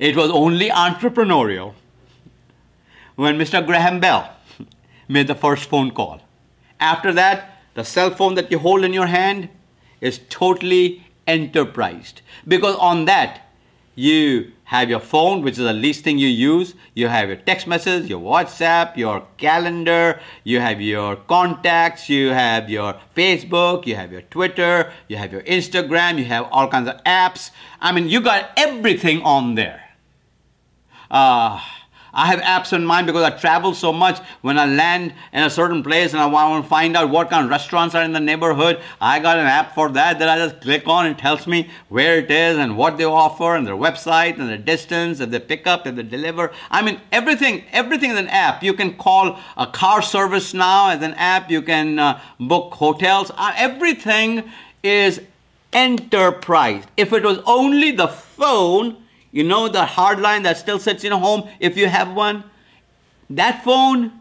It 0.00 0.16
was 0.16 0.32
only 0.32 0.70
entrepreneurial 0.70 1.74
when 3.14 3.38
Mr. 3.38 3.64
Graham 3.64 4.00
Bell 4.00 4.34
made 5.08 5.28
the 5.28 5.36
first 5.36 5.68
phone 5.68 5.92
call. 5.92 6.23
After 6.84 7.12
that, 7.14 7.62
the 7.72 7.82
cell 7.82 8.10
phone 8.10 8.34
that 8.34 8.50
you 8.52 8.58
hold 8.58 8.84
in 8.84 8.92
your 8.92 9.06
hand 9.06 9.48
is 10.02 10.20
totally 10.28 11.06
enterprised. 11.26 12.20
Because 12.46 12.76
on 12.76 13.06
that 13.06 13.40
you 13.94 14.52
have 14.64 14.90
your 14.90 15.00
phone 15.00 15.40
which 15.40 15.54
is 15.54 15.64
the 15.64 15.72
least 15.72 16.04
thing 16.04 16.18
you 16.18 16.28
use. 16.28 16.74
You 16.92 17.08
have 17.08 17.28
your 17.28 17.38
text 17.38 17.66
message 17.66 18.10
your 18.10 18.20
whatsapp 18.20 18.98
your 18.98 19.26
calendar. 19.38 20.20
You 20.42 20.60
have 20.60 20.82
your 20.82 21.16
contacts. 21.16 22.10
You 22.10 22.28
have 22.30 22.68
your 22.68 23.00
facebook. 23.16 23.86
You 23.86 23.94
have 23.94 24.12
your 24.12 24.22
twitter. 24.36 24.92
You 25.08 25.16
have 25.16 25.32
your 25.32 25.42
instagram. 25.44 26.18
You 26.18 26.26
have 26.26 26.48
all 26.52 26.68
kinds 26.68 26.88
of 26.90 27.02
apps. 27.04 27.50
I 27.80 27.92
mean 27.92 28.10
you 28.10 28.20
got 28.20 28.50
everything 28.58 29.22
on 29.22 29.54
there. 29.54 29.80
Uh, 31.10 31.60
I 32.14 32.28
have 32.28 32.40
apps 32.40 32.72
in 32.72 32.86
mind 32.86 33.06
because 33.06 33.22
I 33.22 33.30
travel 33.30 33.74
so 33.74 33.92
much. 33.92 34.20
When 34.40 34.58
I 34.58 34.66
land 34.66 35.14
in 35.32 35.42
a 35.42 35.50
certain 35.50 35.82
place 35.82 36.12
and 36.12 36.22
I 36.22 36.26
want 36.26 36.64
to 36.64 36.68
find 36.68 36.96
out 36.96 37.10
what 37.10 37.28
kind 37.30 37.44
of 37.44 37.50
restaurants 37.50 37.94
are 37.94 38.02
in 38.02 38.12
the 38.12 38.20
neighborhood, 38.20 38.80
I 39.00 39.18
got 39.18 39.38
an 39.38 39.46
app 39.46 39.74
for 39.74 39.88
that 39.90 40.18
that 40.18 40.28
I 40.28 40.38
just 40.38 40.60
click 40.60 40.86
on. 40.86 41.06
It 41.06 41.18
tells 41.18 41.46
me 41.46 41.70
where 41.88 42.18
it 42.18 42.30
is 42.30 42.56
and 42.56 42.76
what 42.76 42.96
they 42.96 43.04
offer 43.04 43.56
and 43.56 43.66
their 43.66 43.74
website 43.74 44.38
and 44.38 44.48
the 44.48 44.58
distance, 44.58 45.20
if 45.20 45.30
they 45.30 45.40
pick 45.40 45.66
up, 45.66 45.86
if 45.86 45.96
they 45.96 46.02
deliver. 46.02 46.52
I 46.70 46.82
mean, 46.82 47.00
everything, 47.10 47.64
everything 47.72 48.10
is 48.10 48.18
an 48.18 48.28
app. 48.28 48.62
You 48.62 48.74
can 48.74 48.94
call 48.96 49.38
a 49.56 49.66
car 49.66 50.00
service 50.00 50.54
now 50.54 50.90
as 50.90 51.02
an 51.02 51.14
app. 51.14 51.50
You 51.50 51.62
can 51.62 51.98
uh, 51.98 52.20
book 52.38 52.74
hotels. 52.74 53.32
Uh, 53.36 53.52
everything 53.56 54.44
is 54.82 55.20
enterprise. 55.72 56.84
If 56.96 57.12
it 57.12 57.24
was 57.24 57.38
only 57.46 57.90
the 57.90 58.08
phone, 58.08 59.03
you 59.34 59.42
know 59.42 59.68
the 59.68 59.84
hard 59.84 60.20
line 60.20 60.44
that 60.44 60.56
still 60.56 60.78
sits 60.78 61.04
in 61.04 61.12
a 61.12 61.18
home 61.18 61.48
if 61.58 61.76
you 61.76 61.88
have 61.88 62.14
one? 62.14 62.44
that 63.30 63.64
phone 63.64 64.12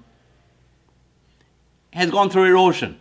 has 1.92 2.10
gone 2.10 2.30
through 2.30 2.46
erosion. 2.46 3.00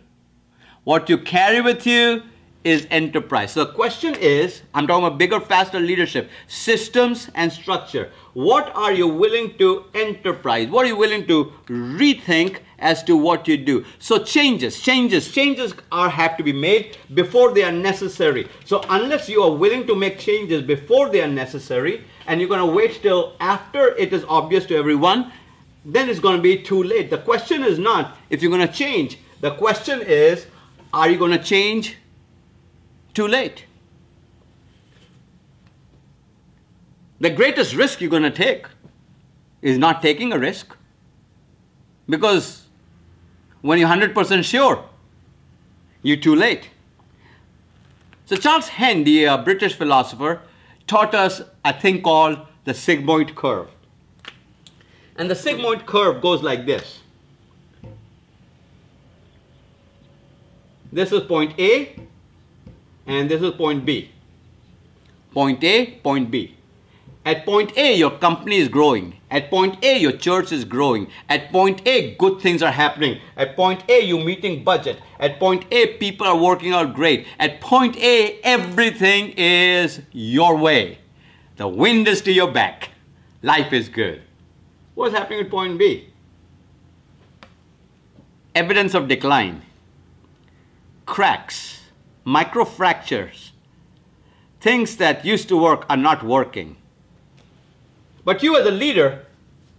What 0.83 1.09
you 1.09 1.17
carry 1.17 1.61
with 1.61 1.87
you 1.87 2.23
is 2.63 2.87
enterprise. 2.91 3.51
So 3.51 3.65
the 3.65 3.73
question 3.73 4.15
is 4.15 4.61
I'm 4.73 4.87
talking 4.87 5.05
about 5.05 5.17
bigger, 5.17 5.39
faster 5.39 5.79
leadership, 5.79 6.29
systems 6.47 7.29
and 7.35 7.51
structure. 7.51 8.11
What 8.33 8.73
are 8.75 8.93
you 8.93 9.07
willing 9.07 9.57
to 9.57 9.85
enterprise? 9.93 10.69
What 10.69 10.85
are 10.85 10.89
you 10.89 10.95
willing 10.95 11.25
to 11.27 11.51
rethink 11.67 12.59
as 12.83 13.01
to 13.03 13.17
what 13.17 13.47
you 13.47 13.57
do? 13.57 13.85
So 13.97 14.23
changes, 14.23 14.79
changes, 14.79 15.31
changes 15.31 15.73
are 15.91 16.09
have 16.09 16.37
to 16.37 16.43
be 16.43 16.53
made 16.53 16.97
before 17.13 17.53
they 17.53 17.63
are 17.63 17.71
necessary. 17.71 18.47
So 18.65 18.83
unless 18.89 19.27
you 19.27 19.41
are 19.41 19.51
willing 19.51 19.87
to 19.87 19.95
make 19.95 20.19
changes 20.19 20.61
before 20.61 21.09
they 21.09 21.21
are 21.21 21.27
necessary 21.27 22.03
and 22.27 22.39
you're 22.39 22.49
going 22.49 22.67
to 22.67 22.75
wait 22.75 23.01
till 23.01 23.35
after 23.39 23.95
it 23.95 24.13
is 24.13 24.23
obvious 24.27 24.65
to 24.67 24.75
everyone, 24.75 25.31
then 25.85 26.09
it's 26.09 26.19
going 26.19 26.35
to 26.35 26.41
be 26.41 26.61
too 26.61 26.83
late. 26.83 27.09
The 27.09 27.17
question 27.17 27.63
is 27.63 27.79
not 27.79 28.17
if 28.29 28.41
you're 28.41 28.51
going 28.51 28.67
to 28.67 28.73
change. 28.73 29.17
The 29.41 29.51
question 29.51 30.01
is 30.01 30.45
are 30.93 31.09
you 31.09 31.17
going 31.17 31.31
to 31.31 31.43
change 31.43 31.97
too 33.13 33.27
late. 33.27 33.65
The 37.19 37.29
greatest 37.29 37.73
risk 37.73 38.01
you're 38.01 38.09
going 38.09 38.23
to 38.23 38.31
take 38.31 38.67
is 39.61 39.77
not 39.77 40.01
taking 40.01 40.33
a 40.33 40.39
risk. 40.39 40.75
Because 42.07 42.62
when 43.63 43.79
you're 43.79 43.89
100% 43.89 44.43
sure, 44.43 44.83
you're 46.01 46.17
too 46.17 46.35
late. 46.35 46.69
So, 48.25 48.35
Charles 48.35 48.67
Handy, 48.67 49.23
a 49.23 49.37
British 49.37 49.73
philosopher, 49.73 50.41
taught 50.85 51.15
us 51.15 51.41
a 51.63 51.73
thing 51.73 52.01
called 52.01 52.39
the 52.65 52.73
sigmoid 52.73 53.35
curve. 53.35 53.69
And 55.15 55.29
the 55.29 55.33
sigmoid 55.33 55.85
curve 55.85 56.21
goes 56.21 56.43
like 56.43 56.65
this. 56.65 56.99
This 60.91 61.13
is 61.13 61.21
point 61.21 61.57
A, 61.57 61.95
and 63.07 63.31
this 63.31 63.41
is 63.41 63.51
point 63.51 63.85
B. 63.85 64.11
Point 65.31 65.63
A, 65.63 65.91
point 66.03 66.29
B. 66.29 66.55
At 67.25 67.45
point 67.45 67.77
A, 67.77 67.95
your 67.95 68.11
company 68.11 68.57
is 68.57 68.67
growing. 68.67 69.15
At 69.31 69.49
point 69.49 69.83
A, 69.83 69.97
your 69.97 70.11
church 70.11 70.51
is 70.51 70.65
growing. 70.65 71.07
At 71.29 71.51
point 71.51 71.81
A, 71.87 72.15
good 72.15 72.41
things 72.41 72.61
are 72.61 72.71
happening. 72.71 73.21
At 73.37 73.55
point 73.55 73.83
A, 73.89 74.01
you're 74.01 74.23
meeting 74.23 74.63
budget. 74.63 74.99
At 75.19 75.39
point 75.39 75.65
A, 75.71 75.97
people 75.97 76.27
are 76.27 76.37
working 76.37 76.73
out 76.73 76.93
great. 76.93 77.25
At 77.39 77.61
point 77.61 77.95
A, 77.97 78.39
everything 78.41 79.33
is 79.37 80.01
your 80.11 80.57
way. 80.57 80.99
The 81.55 81.67
wind 81.67 82.07
is 82.07 82.21
to 82.21 82.31
your 82.33 82.51
back. 82.51 82.89
Life 83.41 83.71
is 83.71 83.87
good. 83.87 84.21
What's 84.95 85.15
happening 85.15 85.45
at 85.45 85.49
point 85.49 85.79
B? 85.79 86.09
Evidence 88.53 88.93
of 88.93 89.07
decline. 89.07 89.61
Cracks 91.05 91.83
microfractures. 92.25 93.51
Things 94.59 94.97
that 94.97 95.25
used 95.25 95.49
to 95.49 95.57
work 95.57 95.85
are 95.89 95.97
not 95.97 96.23
working. 96.23 96.77
But 98.25 98.43
you, 98.43 98.57
as 98.57 98.65
a 98.65 98.71
leader, 98.71 99.25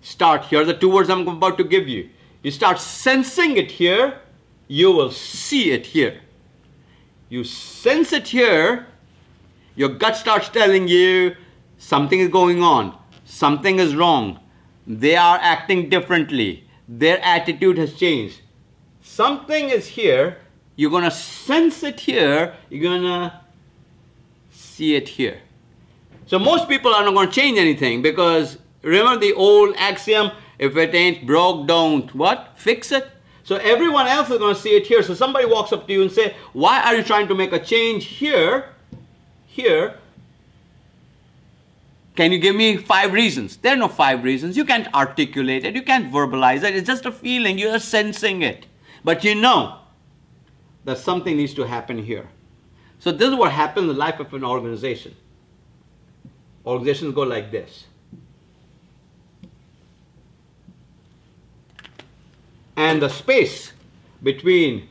start 0.02 0.44
here. 0.46 0.64
The 0.64 0.74
two 0.74 0.90
words 0.90 1.10
I'm 1.10 1.26
about 1.26 1.58
to 1.58 1.64
give 1.64 1.88
you. 1.88 2.10
You 2.42 2.50
start 2.50 2.78
sensing 2.78 3.56
it 3.56 3.70
here, 3.70 4.20
you 4.68 4.92
will 4.92 5.10
see 5.10 5.70
it 5.70 5.86
here. 5.86 6.20
You 7.28 7.44
sense 7.44 8.12
it 8.12 8.28
here, 8.28 8.86
your 9.76 9.88
gut 9.88 10.16
starts 10.16 10.48
telling 10.50 10.88
you 10.88 11.36
something 11.78 12.20
is 12.20 12.28
going 12.28 12.62
on, 12.62 12.96
something 13.24 13.78
is 13.78 13.96
wrong. 13.96 14.40
They 14.86 15.16
are 15.16 15.38
acting 15.40 15.88
differently, 15.88 16.68
their 16.86 17.18
attitude 17.24 17.78
has 17.78 17.94
changed. 17.94 18.42
Something 19.00 19.70
is 19.70 19.86
here, 19.86 20.38
you're 20.76 21.00
to 21.00 21.10
sense 21.10 21.82
it 21.82 22.00
here. 22.00 22.54
You're 22.68 22.98
to 22.98 23.40
see 24.50 24.96
it 24.96 25.08
here. 25.08 25.40
So 26.26 26.38
most 26.38 26.68
people 26.68 26.94
are 26.94 27.04
not 27.04 27.14
going 27.14 27.28
to 27.28 27.32
change 27.32 27.58
anything 27.58 28.02
because 28.02 28.58
remember 28.82 29.20
the 29.20 29.32
old 29.34 29.74
axiom 29.76 30.30
if 30.58 30.76
it 30.76 30.94
ain't 30.94 31.26
broke, 31.26 31.66
don't 31.66 32.14
what? 32.14 32.52
Fix 32.56 32.92
it. 32.92 33.10
So 33.42 33.56
everyone 33.56 34.06
else 34.06 34.30
is 34.30 34.38
going 34.38 34.54
to 34.54 34.60
see 34.60 34.76
it 34.76 34.86
here. 34.86 35.02
So 35.02 35.14
somebody 35.14 35.46
walks 35.46 35.72
up 35.72 35.86
to 35.86 35.92
you 35.92 36.02
and 36.02 36.10
say, 36.10 36.34
"Why 36.52 36.82
are 36.82 36.94
you 36.94 37.02
trying 37.02 37.28
to 37.28 37.34
make 37.34 37.52
a 37.52 37.58
change 37.58 38.06
here? 38.06 38.70
Here? 39.46 39.98
Can 42.16 42.32
you 42.32 42.38
give 42.38 42.56
me 42.56 42.76
five 42.76 43.12
reasons?" 43.12 43.56
There 43.58 43.74
are 43.74 43.76
no 43.76 43.88
five 43.88 44.24
reasons. 44.24 44.56
You 44.56 44.64
can't 44.64 44.88
articulate 44.94 45.64
it. 45.64 45.74
You 45.74 45.82
can't 45.82 46.10
verbalize 46.10 46.62
it. 46.62 46.74
It's 46.74 46.86
just 46.86 47.04
a 47.04 47.12
feeling. 47.12 47.58
You're 47.58 47.78
sensing 47.78 48.40
it. 48.42 48.66
But 49.02 49.24
you 49.24 49.34
know 49.34 49.80
that 50.84 50.98
something 50.98 51.36
needs 51.36 51.52
to 51.54 51.64
happen 51.64 51.98
here. 51.98 52.28
So 52.98 53.12
this 53.12 53.28
is 53.28 53.34
what 53.34 53.52
happens 53.52 53.82
in 53.82 53.88
the 53.88 54.00
life 54.00 54.20
of 54.20 54.32
an 54.32 54.44
organization. 54.44 55.14
Organizations 56.66 57.14
go 57.14 57.22
like 57.22 57.50
this. 57.50 57.86
And 62.76 63.00
the 63.00 63.08
space 63.08 63.72
between 64.22 64.88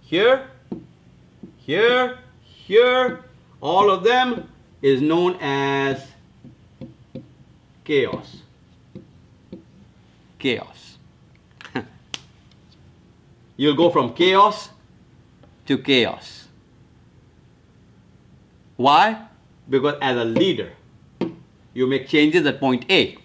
here, 0.00 0.48
here, 1.58 2.18
here, 2.42 3.24
all 3.60 3.90
of 3.90 4.02
them 4.02 4.48
is 4.80 5.00
known 5.00 5.36
as 5.40 6.04
chaos. 7.84 8.38
Chaos. 10.38 10.98
You'll 13.56 13.76
go 13.76 13.90
from 13.90 14.14
chaos 14.14 14.70
to 15.66 15.78
chaos. 15.78 16.48
Why? 18.76 19.28
Because 19.68 19.96
as 20.02 20.16
a 20.16 20.24
leader, 20.24 20.72
you 21.74 21.86
make 21.86 22.08
changes 22.08 22.46
at 22.46 22.60
point 22.60 22.84
A. 22.90 23.16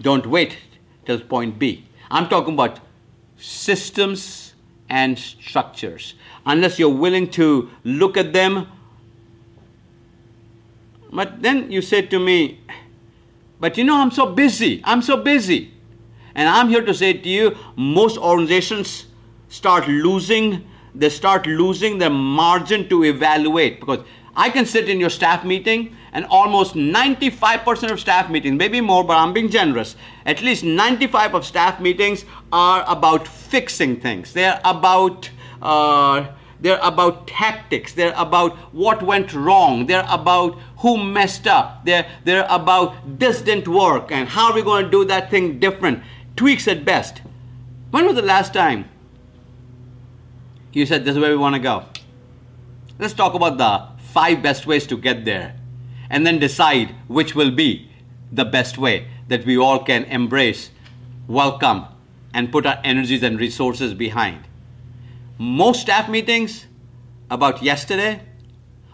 Don't 0.00 0.26
wait 0.26 0.56
till 1.04 1.20
point 1.20 1.58
B. 1.58 1.86
I'm 2.10 2.28
talking 2.28 2.54
about 2.54 2.80
systems 3.36 4.54
and 4.88 5.18
structures. 5.18 6.14
Unless 6.46 6.78
you're 6.78 6.94
willing 6.94 7.28
to 7.30 7.70
look 7.84 8.16
at 8.16 8.32
them. 8.32 8.66
But 11.12 11.42
then 11.42 11.70
you 11.70 11.82
said 11.82 12.10
to 12.10 12.18
me, 12.18 12.60
but 13.60 13.76
you 13.78 13.84
know, 13.84 14.00
I'm 14.00 14.10
so 14.10 14.26
busy. 14.26 14.80
I'm 14.84 15.02
so 15.02 15.16
busy. 15.16 15.72
And 16.34 16.48
I'm 16.48 16.68
here 16.68 16.84
to 16.84 16.94
say 16.94 17.12
to 17.12 17.28
you, 17.28 17.56
most 17.76 18.16
organizations 18.16 19.06
start 19.48 19.86
losing 19.86 20.66
they 20.94 21.08
start 21.08 21.46
losing 21.46 21.98
their 21.98 22.10
margin 22.10 22.88
to 22.88 23.04
evaluate 23.04 23.80
because 23.80 24.00
I 24.34 24.50
can 24.50 24.64
sit 24.64 24.88
in 24.88 24.98
your 24.98 25.10
staff 25.10 25.44
meeting 25.44 25.96
and 26.12 26.24
almost 26.26 26.74
95% 26.74 27.90
of 27.90 28.00
staff 28.00 28.30
meetings, 28.30 28.56
maybe 28.56 28.80
more, 28.80 29.04
but 29.04 29.16
I'm 29.16 29.32
being 29.32 29.50
generous. 29.50 29.96
At 30.24 30.42
least 30.42 30.64
95 30.64 31.34
of 31.34 31.46
staff 31.46 31.80
meetings 31.80 32.24
are 32.52 32.84
about 32.86 33.28
fixing 33.28 34.00
things. 34.00 34.32
They're 34.32 34.60
about 34.64 35.30
uh, 35.60 36.26
they're 36.60 36.78
about 36.80 37.26
tactics. 37.26 37.92
They're 37.92 38.14
about 38.16 38.56
what 38.72 39.02
went 39.02 39.34
wrong. 39.34 39.86
They're 39.86 40.06
about 40.08 40.58
who 40.78 41.02
messed 41.02 41.46
up. 41.46 41.84
They're 41.84 42.06
they're 42.24 42.46
about 42.48 43.18
this 43.18 43.42
didn't 43.42 43.68
work 43.68 44.12
and 44.12 44.28
how 44.28 44.50
are 44.50 44.54
we 44.54 44.62
going 44.62 44.84
to 44.84 44.90
do 44.90 45.04
that 45.06 45.30
thing 45.30 45.58
different. 45.58 46.02
Tweaks 46.36 46.68
at 46.68 46.84
best. 46.84 47.20
When 47.90 48.06
was 48.06 48.14
the 48.14 48.22
last 48.22 48.54
time 48.54 48.88
you 50.72 50.86
said 50.86 51.04
this 51.04 51.16
is 51.16 51.20
where 51.20 51.30
we 51.30 51.36
want 51.36 51.54
to 51.54 51.60
go. 51.60 51.84
Let's 52.98 53.14
talk 53.14 53.34
about 53.34 53.58
the 53.58 53.91
five 54.12 54.42
best 54.42 54.66
ways 54.66 54.86
to 54.86 54.96
get 54.96 55.24
there 55.24 55.54
and 56.10 56.26
then 56.26 56.38
decide 56.38 56.94
which 57.08 57.34
will 57.34 57.50
be 57.50 57.90
the 58.30 58.44
best 58.44 58.76
way 58.76 59.08
that 59.28 59.46
we 59.46 59.56
all 59.56 59.78
can 59.78 60.04
embrace, 60.04 60.70
welcome, 61.26 61.86
and 62.34 62.52
put 62.52 62.66
our 62.66 62.78
energies 62.84 63.22
and 63.22 63.38
resources 63.38 63.94
behind. 63.94 64.46
Most 65.38 65.80
staff 65.82 66.08
meetings 66.08 66.66
about 67.30 67.62
yesterday 67.62 68.20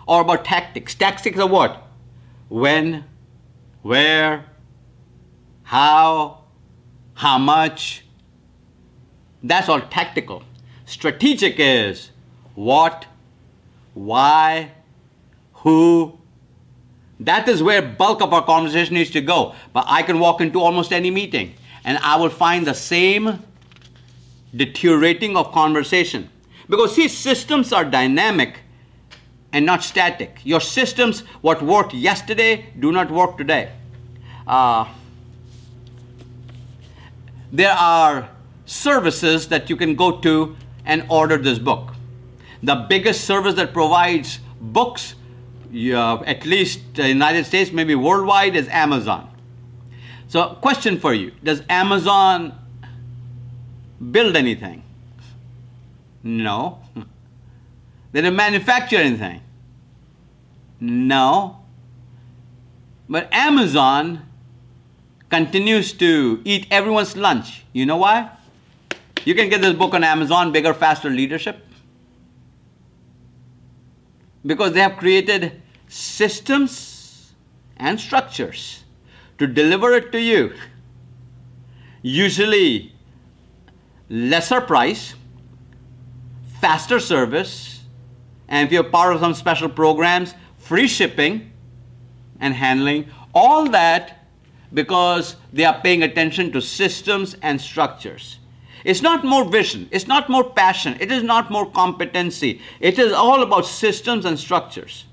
or 0.07 0.21
about 0.23 0.45
tactics. 0.45 0.95
Tactics 0.95 1.39
are 1.39 1.49
what? 1.49 1.83
When, 2.49 3.05
where, 3.83 4.47
how, 5.65 6.45
how 7.15 7.39
much. 7.39 8.05
That's 9.43 9.69
all 9.69 9.81
tactical. 9.81 10.45
Strategic 10.87 11.57
is 11.59 12.11
what, 12.55 13.07
why, 13.95 14.73
who. 15.59 16.19
That 17.21 17.49
is 17.49 17.63
where 17.63 17.83
bulk 17.83 18.23
of 18.23 18.33
our 18.33 18.45
conversation 18.45 18.95
needs 18.95 19.11
to 19.11 19.21
go. 19.21 19.55
But 19.73 19.85
I 19.89 20.03
can 20.03 20.21
walk 20.21 20.41
into 20.41 20.61
almost 20.61 20.93
any 20.93 21.11
meeting 21.11 21.55
and 21.85 21.99
I 21.99 22.17
will 22.17 22.31
find 22.31 22.67
the 22.67 22.75
same 22.75 23.43
deteriorating 24.55 25.37
of 25.37 25.53
conversation. 25.53 26.31
Because 26.69 26.95
see, 26.95 27.09
systems 27.09 27.73
are 27.73 27.85
dynamic 27.85 28.61
and 29.53 29.65
not 29.65 29.83
static. 29.83 30.41
Your 30.45 30.61
systems, 30.61 31.21
what 31.41 31.63
worked 31.63 31.95
yesterday, 31.95 32.67
do 32.79 32.93
not 32.93 33.11
work 33.11 33.39
today. 33.39 33.73
Uh, 34.47 34.87
there 37.51 37.73
are 37.73 38.29
services 38.67 39.49
that 39.49 39.71
you 39.71 39.77
can 39.77 39.95
go 39.95 40.19
to 40.21 40.57
and 40.85 41.05
order 41.09 41.39
this 41.39 41.59
book. 41.59 41.95
The 42.63 42.75
biggest 42.75 43.25
service 43.25 43.55
that 43.55 43.73
provides 43.73 44.41
books, 44.61 45.15
uh, 45.73 46.23
at 46.23 46.45
least 46.45 46.81
the 46.95 47.09
United 47.09 47.45
States, 47.47 47.73
maybe 47.73 47.95
worldwide, 47.95 48.57
is 48.57 48.69
Amazon. 48.69 49.29
So, 50.29 50.57
question 50.61 50.99
for 50.99 51.15
you 51.15 51.33
Does 51.43 51.63
Amazon 51.69 52.53
build 54.11 54.37
anything? 54.37 54.83
No. 56.23 56.81
They 58.11 58.23
don't 58.23 58.37
manufacture 58.37 58.97
anything. 58.97 59.43
No. 60.81 61.59
But 63.07 63.29
Amazon 63.33 64.23
continues 65.29 65.93
to 65.93 66.41
eat 66.45 66.67
everyone's 66.71 67.19
lunch. 67.19 67.65
You 67.75 67.85
know 67.85 67.99
why? 67.99 68.31
You 69.27 69.35
can 69.35 69.51
get 69.51 69.61
this 69.61 69.75
book 69.75 69.93
on 69.93 70.05
Amazon, 70.05 70.53
Bigger, 70.53 70.73
Faster 70.73 71.11
Leadership. 71.11 71.68
Because 74.49 74.73
they 74.73 74.81
have 74.81 74.97
created 74.97 75.61
systems 75.89 77.35
and 77.77 78.01
structures 78.01 78.83
to 79.37 79.47
deliver 79.47 79.93
it 79.93 80.11
to 80.13 80.21
you. 80.21 80.55
Usually, 82.01 82.95
lesser 84.09 84.63
price, 84.63 85.15
faster 86.63 86.99
service, 86.99 87.85
and 88.49 88.67
if 88.67 88.73
you're 88.73 88.85
part 88.85 89.15
of 89.15 89.21
some 89.21 89.35
special 89.35 89.69
programs, 89.69 90.35
free 90.57 90.89
shipping 90.89 91.53
and 92.41 92.55
handling, 92.55 93.11
all 93.35 93.69
that 93.69 94.27
because 94.73 95.37
they 95.53 95.67
are 95.67 95.79
paying 95.83 96.03
attention 96.03 96.53
to 96.53 96.63
systems 96.63 97.37
and 97.43 97.61
structures. 97.61 98.38
It's 98.85 99.03
not 99.03 99.25
more 99.25 99.45
vision, 99.45 99.89
it's 99.91 100.07
not 100.07 100.29
more 100.29 100.45
passion, 100.45 100.97
it 101.01 101.11
is 101.11 101.23
not 101.23 101.51
more 101.51 101.71
competency. 101.71 102.61
It 102.81 102.99
is 102.99 103.13
all 103.13 103.43
about 103.43 103.67
systems 103.67 104.25
and 104.25 104.39
structures. 104.39 105.05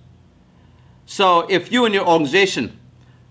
So 1.05 1.47
if 1.49 1.71
you 1.71 1.85
and 1.85 1.93
your 1.93 2.07
organization 2.07 2.79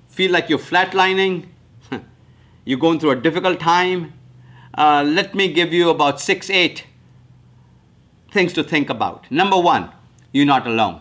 feel 0.08 0.30
like 0.30 0.48
you're 0.48 0.58
flatlining, 0.58 1.46
you're 2.64 2.78
going 2.78 3.00
through 3.00 3.10
a 3.10 3.16
difficult 3.16 3.60
time, 3.60 4.12
uh, 4.76 5.04
let 5.06 5.34
me 5.34 5.52
give 5.52 5.72
you 5.72 5.90
about 5.90 6.20
six, 6.20 6.50
eight 6.50 6.84
things 8.30 8.52
to 8.52 8.64
think 8.64 8.90
about. 8.90 9.30
Number 9.30 9.58
one, 9.58 9.90
you're 10.32 10.46
not 10.46 10.66
alone. 10.66 11.00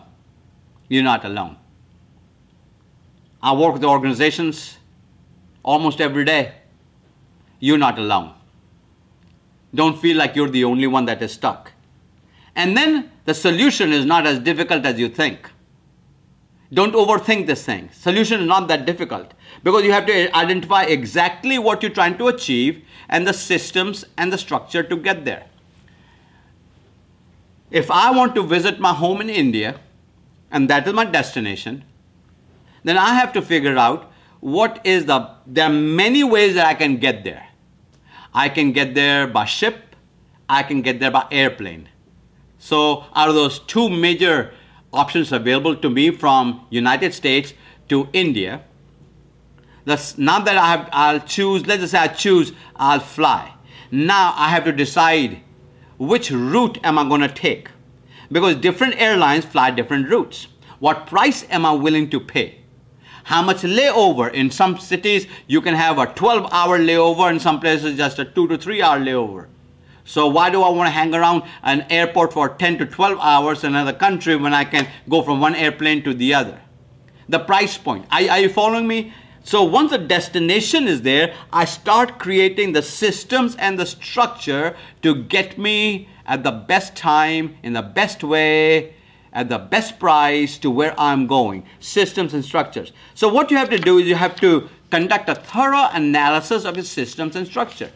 You're 0.88 1.02
not 1.02 1.24
alone. 1.24 1.56
I 3.42 3.52
work 3.52 3.74
with 3.74 3.84
organizations 3.84 4.78
almost 5.62 6.00
every 6.00 6.24
day. 6.24 6.54
You're 7.58 7.78
not 7.78 7.98
alone. 7.98 8.34
Don't 9.74 9.98
feel 9.98 10.16
like 10.16 10.36
you're 10.36 10.48
the 10.48 10.64
only 10.64 10.86
one 10.86 11.04
that 11.06 11.22
is 11.22 11.32
stuck. 11.32 11.72
And 12.54 12.76
then 12.76 13.10
the 13.24 13.34
solution 13.34 13.92
is 13.92 14.04
not 14.04 14.26
as 14.26 14.38
difficult 14.38 14.86
as 14.86 14.98
you 14.98 15.08
think. 15.08 15.50
Don't 16.72 16.94
overthink 16.94 17.46
this 17.46 17.64
thing. 17.64 17.90
Solution 17.92 18.40
is 18.40 18.46
not 18.46 18.68
that 18.68 18.86
difficult 18.86 19.32
because 19.62 19.84
you 19.84 19.92
have 19.92 20.06
to 20.06 20.36
identify 20.36 20.82
exactly 20.82 21.58
what 21.58 21.82
you're 21.82 21.92
trying 21.92 22.18
to 22.18 22.28
achieve 22.28 22.84
and 23.08 23.26
the 23.26 23.32
systems 23.32 24.04
and 24.16 24.32
the 24.32 24.38
structure 24.38 24.82
to 24.82 24.96
get 24.96 25.24
there. 25.24 25.46
If 27.70 27.90
I 27.90 28.10
want 28.12 28.34
to 28.36 28.42
visit 28.42 28.78
my 28.78 28.92
home 28.92 29.20
in 29.20 29.30
India 29.30 29.80
and 30.50 30.70
that 30.70 30.86
is 30.86 30.94
my 30.94 31.04
destination, 31.04 31.84
then 32.82 32.96
I 32.96 33.14
have 33.14 33.32
to 33.32 33.42
figure 33.42 33.76
out 33.76 34.12
what 34.40 34.80
is 34.84 35.06
the 35.06 35.30
there 35.46 35.66
are 35.66 35.72
many 35.72 36.22
ways 36.22 36.54
that 36.54 36.66
I 36.66 36.74
can 36.74 36.96
get 36.98 37.24
there. 37.24 37.48
I 38.34 38.48
can 38.48 38.72
get 38.72 38.94
there 38.94 39.26
by 39.26 39.44
ship, 39.44 39.94
I 40.48 40.62
can 40.62 40.82
get 40.82 40.98
there 40.98 41.10
by 41.10 41.26
airplane. 41.30 41.88
So 42.58 43.04
out 43.14 43.28
of 43.28 43.34
those 43.34 43.60
two 43.60 43.88
major 43.88 44.52
options 44.92 45.32
available 45.32 45.76
to 45.76 45.90
me 45.90 46.10
from 46.10 46.66
United 46.70 47.14
States 47.14 47.54
to 47.88 48.08
India, 48.12 48.64
that's, 49.84 50.16
now 50.16 50.40
that 50.40 50.56
I 50.56 50.66
have, 50.68 50.88
I'll 50.92 51.20
choose, 51.20 51.66
let's 51.66 51.82
just 51.82 51.92
say 51.92 51.98
I 51.98 52.08
choose, 52.08 52.52
I'll 52.74 53.00
fly. 53.00 53.54
Now 53.90 54.34
I 54.36 54.48
have 54.48 54.64
to 54.64 54.72
decide 54.72 55.40
which 55.98 56.30
route 56.30 56.78
am 56.82 56.98
I 56.98 57.08
going 57.08 57.20
to 57.20 57.28
take? 57.28 57.68
Because 58.32 58.56
different 58.56 59.00
airlines 59.00 59.44
fly 59.44 59.70
different 59.70 60.08
routes. 60.08 60.48
What 60.80 61.06
price 61.06 61.44
am 61.50 61.64
I 61.64 61.72
willing 61.72 62.10
to 62.10 62.18
pay? 62.18 62.63
How 63.24 63.42
much 63.42 63.62
layover? 63.62 64.32
In 64.32 64.50
some 64.50 64.78
cities, 64.78 65.26
you 65.46 65.60
can 65.60 65.74
have 65.74 65.98
a 65.98 66.06
12 66.06 66.52
hour 66.52 66.78
layover, 66.78 67.30
in 67.30 67.40
some 67.40 67.58
places, 67.58 67.96
just 67.96 68.18
a 68.18 68.24
2 68.24 68.48
to 68.48 68.58
3 68.58 68.82
hour 68.82 68.98
layover. 68.98 69.46
So, 70.04 70.28
why 70.28 70.50
do 70.50 70.62
I 70.62 70.68
want 70.68 70.86
to 70.86 70.90
hang 70.90 71.14
around 71.14 71.44
an 71.62 71.86
airport 71.88 72.34
for 72.34 72.50
10 72.50 72.78
to 72.78 72.86
12 72.86 73.18
hours 73.18 73.64
in 73.64 73.74
another 73.74 73.94
country 73.94 74.36
when 74.36 74.52
I 74.52 74.64
can 74.64 74.86
go 75.08 75.22
from 75.22 75.40
one 75.40 75.54
airplane 75.54 76.02
to 76.04 76.12
the 76.12 76.34
other? 76.34 76.60
The 77.28 77.38
price 77.38 77.78
point. 77.78 78.04
Are, 78.10 78.20
are 78.30 78.40
you 78.40 78.50
following 78.50 78.86
me? 78.86 79.14
So 79.42 79.62
once 79.62 79.90
the 79.90 79.98
destination 79.98 80.86
is 80.86 81.02
there, 81.02 81.34
I 81.50 81.64
start 81.64 82.18
creating 82.18 82.72
the 82.72 82.82
systems 82.82 83.56
and 83.56 83.78
the 83.78 83.86
structure 83.86 84.76
to 85.00 85.14
get 85.14 85.58
me 85.58 86.08
at 86.26 86.42
the 86.42 86.50
best 86.50 86.94
time, 86.96 87.56
in 87.62 87.72
the 87.72 87.82
best 87.82 88.22
way, 88.22 88.94
at 89.34 89.48
the 89.48 89.58
best 89.58 89.98
price 89.98 90.56
to 90.58 90.70
where 90.70 90.98
I'm 90.98 91.26
going. 91.26 91.66
Systems 91.80 92.32
and 92.32 92.44
structures. 92.44 92.92
So 93.14 93.28
what 93.28 93.50
you 93.50 93.56
have 93.56 93.70
to 93.70 93.78
do 93.78 93.98
is 93.98 94.06
you 94.06 94.14
have 94.14 94.36
to 94.40 94.68
conduct 94.90 95.28
a 95.28 95.34
thorough 95.34 95.88
analysis 95.92 96.64
of 96.64 96.76
your 96.76 96.84
systems 96.84 97.36
and 97.36 97.46
structure. 97.46 97.90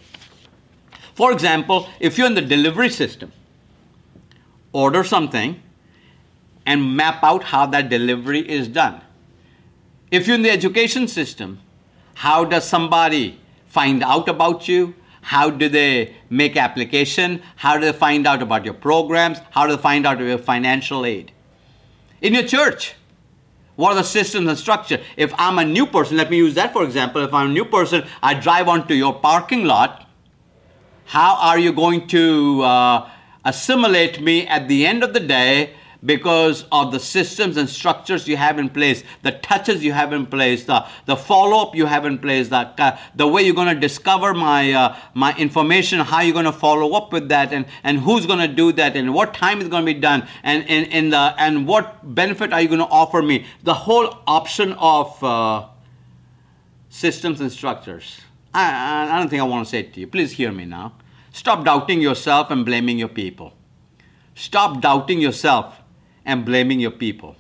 For 1.15 1.33
example, 1.33 1.89
if 2.01 2.19
you're 2.19 2.27
in 2.27 2.35
the 2.35 2.43
delivery 2.43 2.91
system, 2.91 3.33
order 4.73 5.03
something 5.05 5.63
and 6.67 6.97
map 6.97 7.25
out 7.25 7.45
how 7.45 7.67
that 7.67 7.89
delivery 7.89 8.41
is 8.41 8.69
done 8.69 9.01
if 10.11 10.27
you're 10.27 10.37
in 10.37 10.43
the 10.43 10.51
education 10.51 11.07
system, 11.07 11.61
how 12.15 12.45
does 12.45 12.67
somebody 12.67 13.41
find 13.67 14.03
out 14.03 14.29
about 14.29 14.69
you? 14.69 14.95
How 15.29 15.51
do 15.51 15.69
they 15.69 16.17
make 16.31 16.57
application? 16.57 17.43
How 17.57 17.77
do 17.77 17.85
they 17.85 17.93
find 17.93 18.27
out 18.27 18.41
about 18.41 18.65
your 18.65 18.73
programs? 18.73 19.37
How 19.51 19.67
do 19.67 19.77
they 19.77 19.83
find 19.83 20.07
out 20.07 20.15
about 20.17 20.27
your 20.27 20.39
financial 20.39 21.05
aid? 21.05 21.33
In 22.23 22.33
your 22.33 22.45
church, 22.45 22.95
what 23.77 23.93
are 23.93 23.97
the 23.97 24.05
systems 24.05 24.49
and 24.49 24.57
structure? 24.57 25.01
If 25.19 25.35
I'm 25.37 25.59
a 25.59 25.67
new 25.67 25.85
person, 25.85 26.17
let 26.17 26.31
me 26.31 26.39
use 26.39 26.55
that 26.55 26.73
for 26.73 26.83
example. 26.83 27.23
If 27.23 27.35
I'm 27.35 27.51
a 27.51 27.53
new 27.53 27.67
person, 27.67 28.07
I 28.23 28.33
drive 28.41 28.69
onto 28.69 28.95
your 28.95 29.21
parking 29.21 29.65
lot. 29.65 30.09
How 31.05 31.37
are 31.37 31.59
you 31.59 31.75
going 31.75 32.09
to 32.09 32.63
uh, 32.63 33.11
assimilate 33.45 34.23
me 34.23 34.47
at 34.47 34.67
the 34.67 34.87
end 34.87 35.05
of 35.05 35.13
the 35.13 35.21
day 35.21 35.75
because 36.05 36.65
of 36.71 36.93
the 36.93 37.01
systems 37.01 37.57
and 37.57 37.69
structures 37.69 38.29
you 38.29 38.37
have 38.37 38.59
in 38.59 38.69
place, 38.69 39.03
the 39.23 39.33
touches 39.33 39.83
you 39.83 39.93
have 39.93 40.13
in 40.13 40.27
place, 40.27 40.65
the, 40.65 40.87
the 41.07 41.17
follow 41.17 41.59
up 41.61 41.75
you 41.75 41.87
have 41.87 42.05
in 42.05 42.19
place, 42.19 42.49
the, 42.49 42.57
uh, 42.57 42.97
the 43.17 43.27
way 43.27 43.43
you're 43.43 43.55
going 43.55 43.75
to 43.75 43.81
discover 43.81 44.33
my, 44.33 44.73
uh, 44.73 44.97
my 45.15 45.37
information, 45.37 45.99
how 45.99 46.21
you're 46.21 46.33
going 46.33 46.45
to 46.45 46.53
follow 46.53 46.93
up 46.93 47.13
with 47.13 47.29
that, 47.29 47.53
and, 47.53 47.67
and 47.83 47.99
who's 47.99 48.27
going 48.27 48.39
to 48.39 48.55
do 48.55 48.71
that, 48.73 48.97
and 48.97 49.13
what 49.13 49.35
time 49.35 49.61
is 49.61 49.69
going 49.69 49.85
to 49.85 49.93
be 49.93 49.99
done, 49.99 50.27
and, 50.45 50.65
and, 50.69 50.87
and, 50.93 51.13
the, 51.13 51.35
and 51.39 51.67
what 51.67 52.15
benefit 52.15 52.53
are 52.53 52.61
you 52.61 52.69
going 52.69 52.79
to 52.79 52.87
offer 52.87 53.21
me. 53.21 53.45
The 53.65 53.75
whole 53.75 54.19
option 54.27 54.75
of 54.75 55.23
uh, 55.25 55.67
systems 56.89 57.41
and 57.41 57.51
structures. 57.51 58.21
I, 58.55 59.09
I 59.11 59.19
don't 59.19 59.29
think 59.29 59.43
I 59.43 59.45
want 59.45 59.67
to 59.67 59.71
say 59.71 59.81
it 59.81 59.95
to 59.95 60.01
you. 60.01 60.07
Please 60.07 60.33
hear 60.33 60.53
me 60.53 60.65
now. 60.65 60.95
Stop 61.33 61.65
doubting 61.65 62.01
yourself 62.01 62.51
and 62.51 62.65
blaming 62.65 62.99
your 62.99 63.09
people. 63.09 63.53
Stop 64.35 64.81
doubting 64.81 65.21
yourself 65.21 65.78
and 66.29 66.45
blaming 66.45 66.79
your 66.79 66.91
people. 66.93 67.35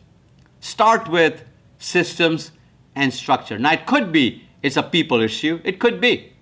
Start 0.60 1.08
with 1.08 1.44
systems 1.78 2.50
and 2.96 3.12
structure. 3.12 3.58
Now, 3.58 3.72
it 3.72 3.86
could 3.86 4.10
be 4.10 4.48
it's 4.62 4.76
a 4.76 4.82
people 4.82 5.20
issue, 5.20 5.60
it 5.62 5.78
could 5.78 6.00
be. 6.00 6.32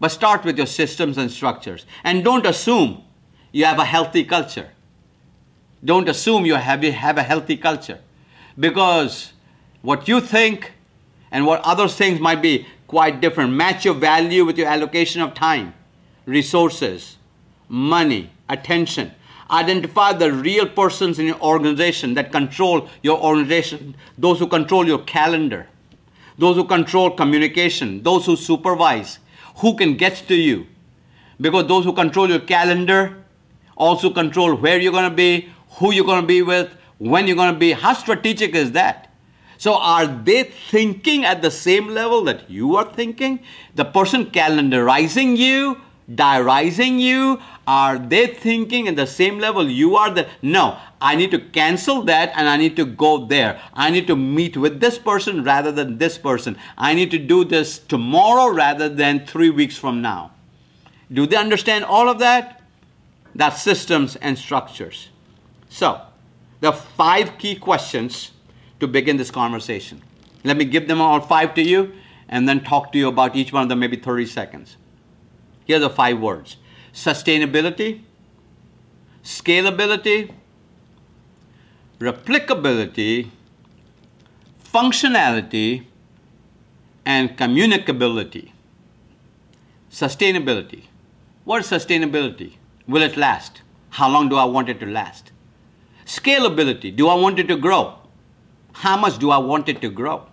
But 0.00 0.08
start 0.08 0.44
with 0.44 0.56
your 0.56 0.66
systems 0.66 1.18
and 1.18 1.30
structures. 1.30 1.86
And 2.02 2.24
don't 2.24 2.44
assume 2.46 3.04
you 3.52 3.66
have 3.66 3.78
a 3.78 3.84
healthy 3.84 4.24
culture. 4.24 4.70
Don't 5.84 6.08
assume 6.08 6.46
you 6.46 6.54
have, 6.54 6.82
have 6.82 7.18
a 7.18 7.22
healthy 7.22 7.56
culture. 7.56 8.00
Because 8.58 9.32
what 9.82 10.08
you 10.08 10.20
think 10.20 10.72
and 11.30 11.46
what 11.46 11.60
others 11.64 11.94
think 11.94 12.20
might 12.20 12.42
be 12.42 12.66
quite 12.88 13.20
different. 13.20 13.52
Match 13.52 13.84
your 13.84 13.94
value 13.94 14.44
with 14.44 14.58
your 14.58 14.68
allocation 14.68 15.22
of 15.22 15.34
time, 15.34 15.74
resources, 16.26 17.18
money, 17.68 18.30
attention. 18.48 19.12
Identify 19.52 20.14
the 20.14 20.32
real 20.32 20.66
persons 20.66 21.18
in 21.18 21.26
your 21.26 21.40
organization 21.40 22.14
that 22.14 22.32
control 22.32 22.88
your 23.02 23.20
organization, 23.20 23.94
those 24.16 24.38
who 24.38 24.46
control 24.46 24.86
your 24.86 25.00
calendar, 25.00 25.66
those 26.38 26.56
who 26.56 26.64
control 26.64 27.10
communication, 27.10 28.02
those 28.02 28.24
who 28.24 28.34
supervise, 28.34 29.18
who 29.56 29.76
can 29.76 29.96
get 29.96 30.16
to 30.28 30.34
you. 30.34 30.66
Because 31.40 31.66
those 31.66 31.84
who 31.84 31.92
control 31.92 32.30
your 32.30 32.40
calendar 32.40 33.22
also 33.76 34.10
control 34.10 34.54
where 34.56 34.78
you're 34.78 34.92
going 34.92 35.10
to 35.10 35.14
be, 35.14 35.50
who 35.78 35.92
you're 35.92 36.04
going 36.04 36.20
to 36.20 36.26
be 36.26 36.40
with, 36.40 36.74
when 36.98 37.26
you're 37.26 37.36
going 37.36 37.52
to 37.52 37.58
be. 37.58 37.72
How 37.72 37.92
strategic 37.92 38.54
is 38.54 38.72
that? 38.72 39.12
So, 39.58 39.74
are 39.74 40.06
they 40.06 40.44
thinking 40.44 41.24
at 41.24 41.42
the 41.42 41.50
same 41.50 41.88
level 41.88 42.24
that 42.24 42.50
you 42.50 42.76
are 42.76 42.92
thinking? 42.92 43.40
The 43.74 43.84
person 43.84 44.26
calendarizing 44.26 45.36
you, 45.36 45.80
diarizing 46.14 46.98
you, 46.98 47.40
are 47.66 47.98
they 47.98 48.26
thinking 48.26 48.88
at 48.88 48.96
the 48.96 49.06
same 49.06 49.38
level 49.38 49.68
you 49.68 49.96
are? 49.96 50.10
The 50.10 50.26
no, 50.42 50.78
I 51.00 51.16
need 51.16 51.30
to 51.32 51.38
cancel 51.38 52.02
that 52.02 52.32
and 52.36 52.48
I 52.48 52.56
need 52.56 52.76
to 52.76 52.84
go 52.84 53.26
there. 53.26 53.60
I 53.74 53.90
need 53.90 54.06
to 54.06 54.16
meet 54.16 54.56
with 54.56 54.80
this 54.80 54.98
person 54.98 55.44
rather 55.44 55.72
than 55.72 55.98
this 55.98 56.18
person. 56.18 56.56
I 56.76 56.94
need 56.94 57.10
to 57.12 57.18
do 57.18 57.44
this 57.44 57.78
tomorrow 57.78 58.52
rather 58.52 58.88
than 58.88 59.26
three 59.26 59.50
weeks 59.50 59.76
from 59.76 60.02
now. 60.02 60.32
Do 61.12 61.26
they 61.26 61.36
understand 61.36 61.84
all 61.84 62.08
of 62.08 62.18
that? 62.20 62.62
That's 63.34 63.62
systems 63.62 64.16
and 64.16 64.38
structures. 64.38 65.08
So, 65.68 66.00
the 66.60 66.72
five 66.72 67.38
key 67.38 67.56
questions 67.56 68.32
to 68.80 68.86
begin 68.86 69.16
this 69.16 69.30
conversation. 69.30 70.02
Let 70.44 70.56
me 70.56 70.64
give 70.64 70.88
them 70.88 71.00
all 71.00 71.20
five 71.20 71.54
to 71.54 71.62
you 71.62 71.92
and 72.28 72.48
then 72.48 72.64
talk 72.64 72.92
to 72.92 72.98
you 72.98 73.08
about 73.08 73.36
each 73.36 73.52
one 73.52 73.64
of 73.64 73.68
them, 73.68 73.78
maybe 73.78 73.96
30 73.96 74.26
seconds. 74.26 74.76
Here 75.72 75.78
are 75.78 75.88
the 75.88 75.88
five 75.88 76.20
words 76.20 76.58
sustainability, 76.92 78.02
scalability, 79.24 80.30
replicability, 81.98 83.30
functionality, 84.70 85.86
and 87.06 87.38
communicability. 87.38 88.50
Sustainability. 89.90 90.82
What 91.44 91.62
is 91.62 91.70
sustainability? 91.70 92.56
Will 92.86 93.00
it 93.00 93.16
last? 93.16 93.62
How 93.88 94.10
long 94.10 94.28
do 94.28 94.36
I 94.36 94.44
want 94.44 94.68
it 94.68 94.78
to 94.80 94.84
last? 94.84 95.32
Scalability. 96.04 96.94
Do 96.94 97.08
I 97.08 97.14
want 97.14 97.38
it 97.38 97.48
to 97.48 97.56
grow? 97.56 97.94
How 98.74 98.98
much 98.98 99.16
do 99.16 99.30
I 99.30 99.38
want 99.38 99.70
it 99.70 99.80
to 99.80 99.88
grow? 99.88 100.26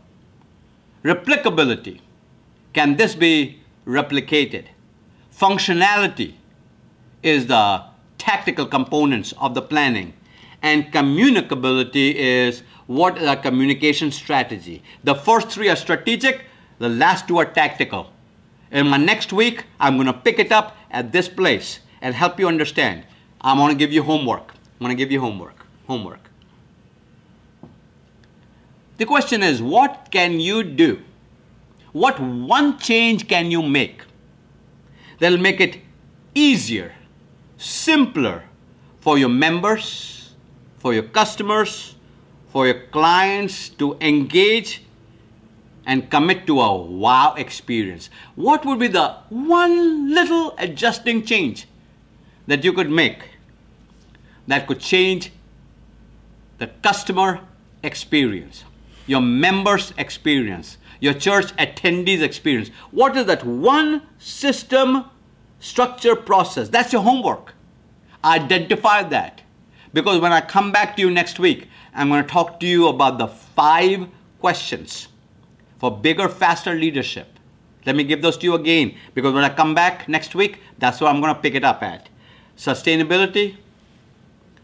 Replicability. 1.02 2.02
Can 2.73 2.97
this 2.97 3.15
be 3.15 3.62
replicated? 3.88 4.65
Functionality 5.39 6.34
is 7.23 7.47
the 7.47 7.84
tactical 8.17 8.65
components 8.65 9.34
of 9.38 9.54
the 9.54 9.62
planning. 9.62 10.13
And 10.62 10.91
communicability 10.91 12.13
is 12.13 12.63
what 12.88 13.21
a 13.21 13.38
communication 13.38 14.12
strategy. 14.12 14.84
The 15.06 15.15
first 15.15 15.47
three 15.49 15.69
are 15.69 15.78
strategic, 15.78 16.41
the 16.80 16.89
last 16.89 17.30
two 17.30 17.38
are 17.38 17.45
tactical. 17.45 18.12
In 18.69 18.89
my 18.89 18.97
next 18.97 19.32
week, 19.32 19.63
I'm 19.80 19.95
going 19.95 20.08
to 20.08 20.13
pick 20.13 20.39
it 20.39 20.52
up 20.52 20.75
at 20.91 21.13
this 21.13 21.30
place 21.30 21.80
and 22.02 22.13
help 22.13 22.38
you 22.38 22.49
understand. 22.49 23.06
I'm 23.39 23.58
going 23.58 23.69
to 23.69 23.80
give 23.80 23.93
you 23.93 24.04
homework. 24.04 24.52
I'm 24.52 24.86
going 24.86 24.95
to 24.95 25.02
give 25.02 25.12
you 25.12 25.21
homework. 25.21 25.65
Homework. 25.88 26.30
The 28.97 29.06
question 29.06 29.41
is 29.41 29.62
what 29.62 30.10
can 30.12 30.41
you 30.41 30.63
do? 30.63 31.02
What 31.93 32.19
one 32.19 32.78
change 32.78 33.30
can 33.30 33.49
you 33.49 33.62
make 33.62 34.02
that'll 35.20 35.38
make 35.38 35.60
it 35.60 35.80
easier, 36.34 36.94
simpler 37.58 38.44
for 39.02 39.18
your 39.18 39.30
members, 39.30 40.34
for 40.80 40.94
your 40.94 41.04
customers, 41.04 41.96
for 42.50 42.66
your 42.66 42.80
clients 42.92 43.70
to 43.70 43.98
engage 44.02 44.84
and 45.86 46.10
commit 46.10 46.48
to 46.48 46.60
a 46.60 46.76
wow 46.76 47.36
experience? 47.36 48.10
What 48.36 48.66
would 48.66 48.80
be 48.80 48.88
the 48.88 49.16
one 49.30 50.14
little 50.14 50.56
adjusting 50.58 51.26
change 51.26 51.68
that 52.48 52.64
you 52.64 52.74
could 52.74 52.90
make 52.90 53.24
that 54.48 54.68
could 54.68 54.80
change 54.80 55.32
the 56.58 56.68
customer 56.68 57.42
experience? 57.84 58.64
your 59.10 59.22
members' 59.22 59.92
experience, 59.98 60.78
your 61.00 61.14
church 61.14 61.56
attendees' 61.56 62.22
experience. 62.22 62.70
What 62.92 63.16
is 63.16 63.26
that 63.26 63.46
one 63.46 64.04
system, 64.18 65.06
structure, 65.60 66.16
process? 66.16 66.70
That's 66.70 66.94
your 66.94 67.02
homework. 67.02 67.54
Identify 68.24 69.04
that. 69.04 69.42
Because 69.94 70.20
when 70.20 70.34
I 70.34 70.42
come 70.42 70.72
back 70.72 70.96
to 70.96 71.02
you 71.02 71.10
next 71.10 71.40
week, 71.40 71.68
I'm 71.94 72.10
going 72.10 72.24
to 72.24 72.30
talk 72.30 72.60
to 72.60 72.68
you 72.68 72.88
about 72.88 73.18
the 73.18 73.28
five 73.28 74.08
questions 74.40 75.08
for 75.80 75.96
bigger, 75.98 76.28
faster 76.30 76.76
leadership. 76.76 77.40
Let 77.86 77.96
me 77.96 78.04
give 78.04 78.22
those 78.22 78.38
to 78.38 78.46
you 78.46 78.54
again 78.54 78.96
because 79.16 79.34
when 79.34 79.44
I 79.44 79.50
come 79.50 79.74
back 79.74 80.08
next 80.08 80.36
week, 80.36 80.60
that's 80.78 81.02
what 81.02 81.10
I'm 81.10 81.22
going 81.22 81.34
to 81.34 81.42
pick 81.42 81.56
it 81.56 81.64
up 81.64 81.82
at. 81.82 82.10
Sustainability, 82.58 83.56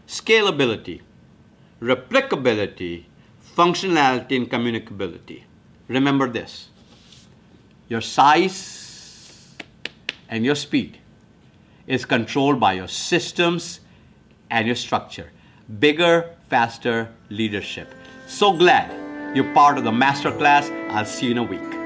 scalability, 0.06 1.00
replicability, 1.80 3.04
functionality 3.56 4.36
and 4.36 4.50
communicability. 4.50 5.45
Remember 5.88 6.28
this 6.28 6.68
your 7.88 8.00
size 8.00 9.54
and 10.28 10.44
your 10.44 10.56
speed 10.56 10.98
is 11.86 12.04
controlled 12.04 12.58
by 12.58 12.72
your 12.72 12.88
systems 12.88 13.80
and 14.50 14.66
your 14.66 14.76
structure. 14.76 15.30
Bigger, 15.78 16.34
faster 16.48 17.08
leadership. 17.30 17.92
So 18.26 18.52
glad 18.52 19.36
you're 19.36 19.52
part 19.54 19.78
of 19.78 19.84
the 19.84 19.92
masterclass. 19.92 20.70
I'll 20.90 21.04
see 21.04 21.26
you 21.26 21.32
in 21.32 21.38
a 21.38 21.42
week. 21.42 21.85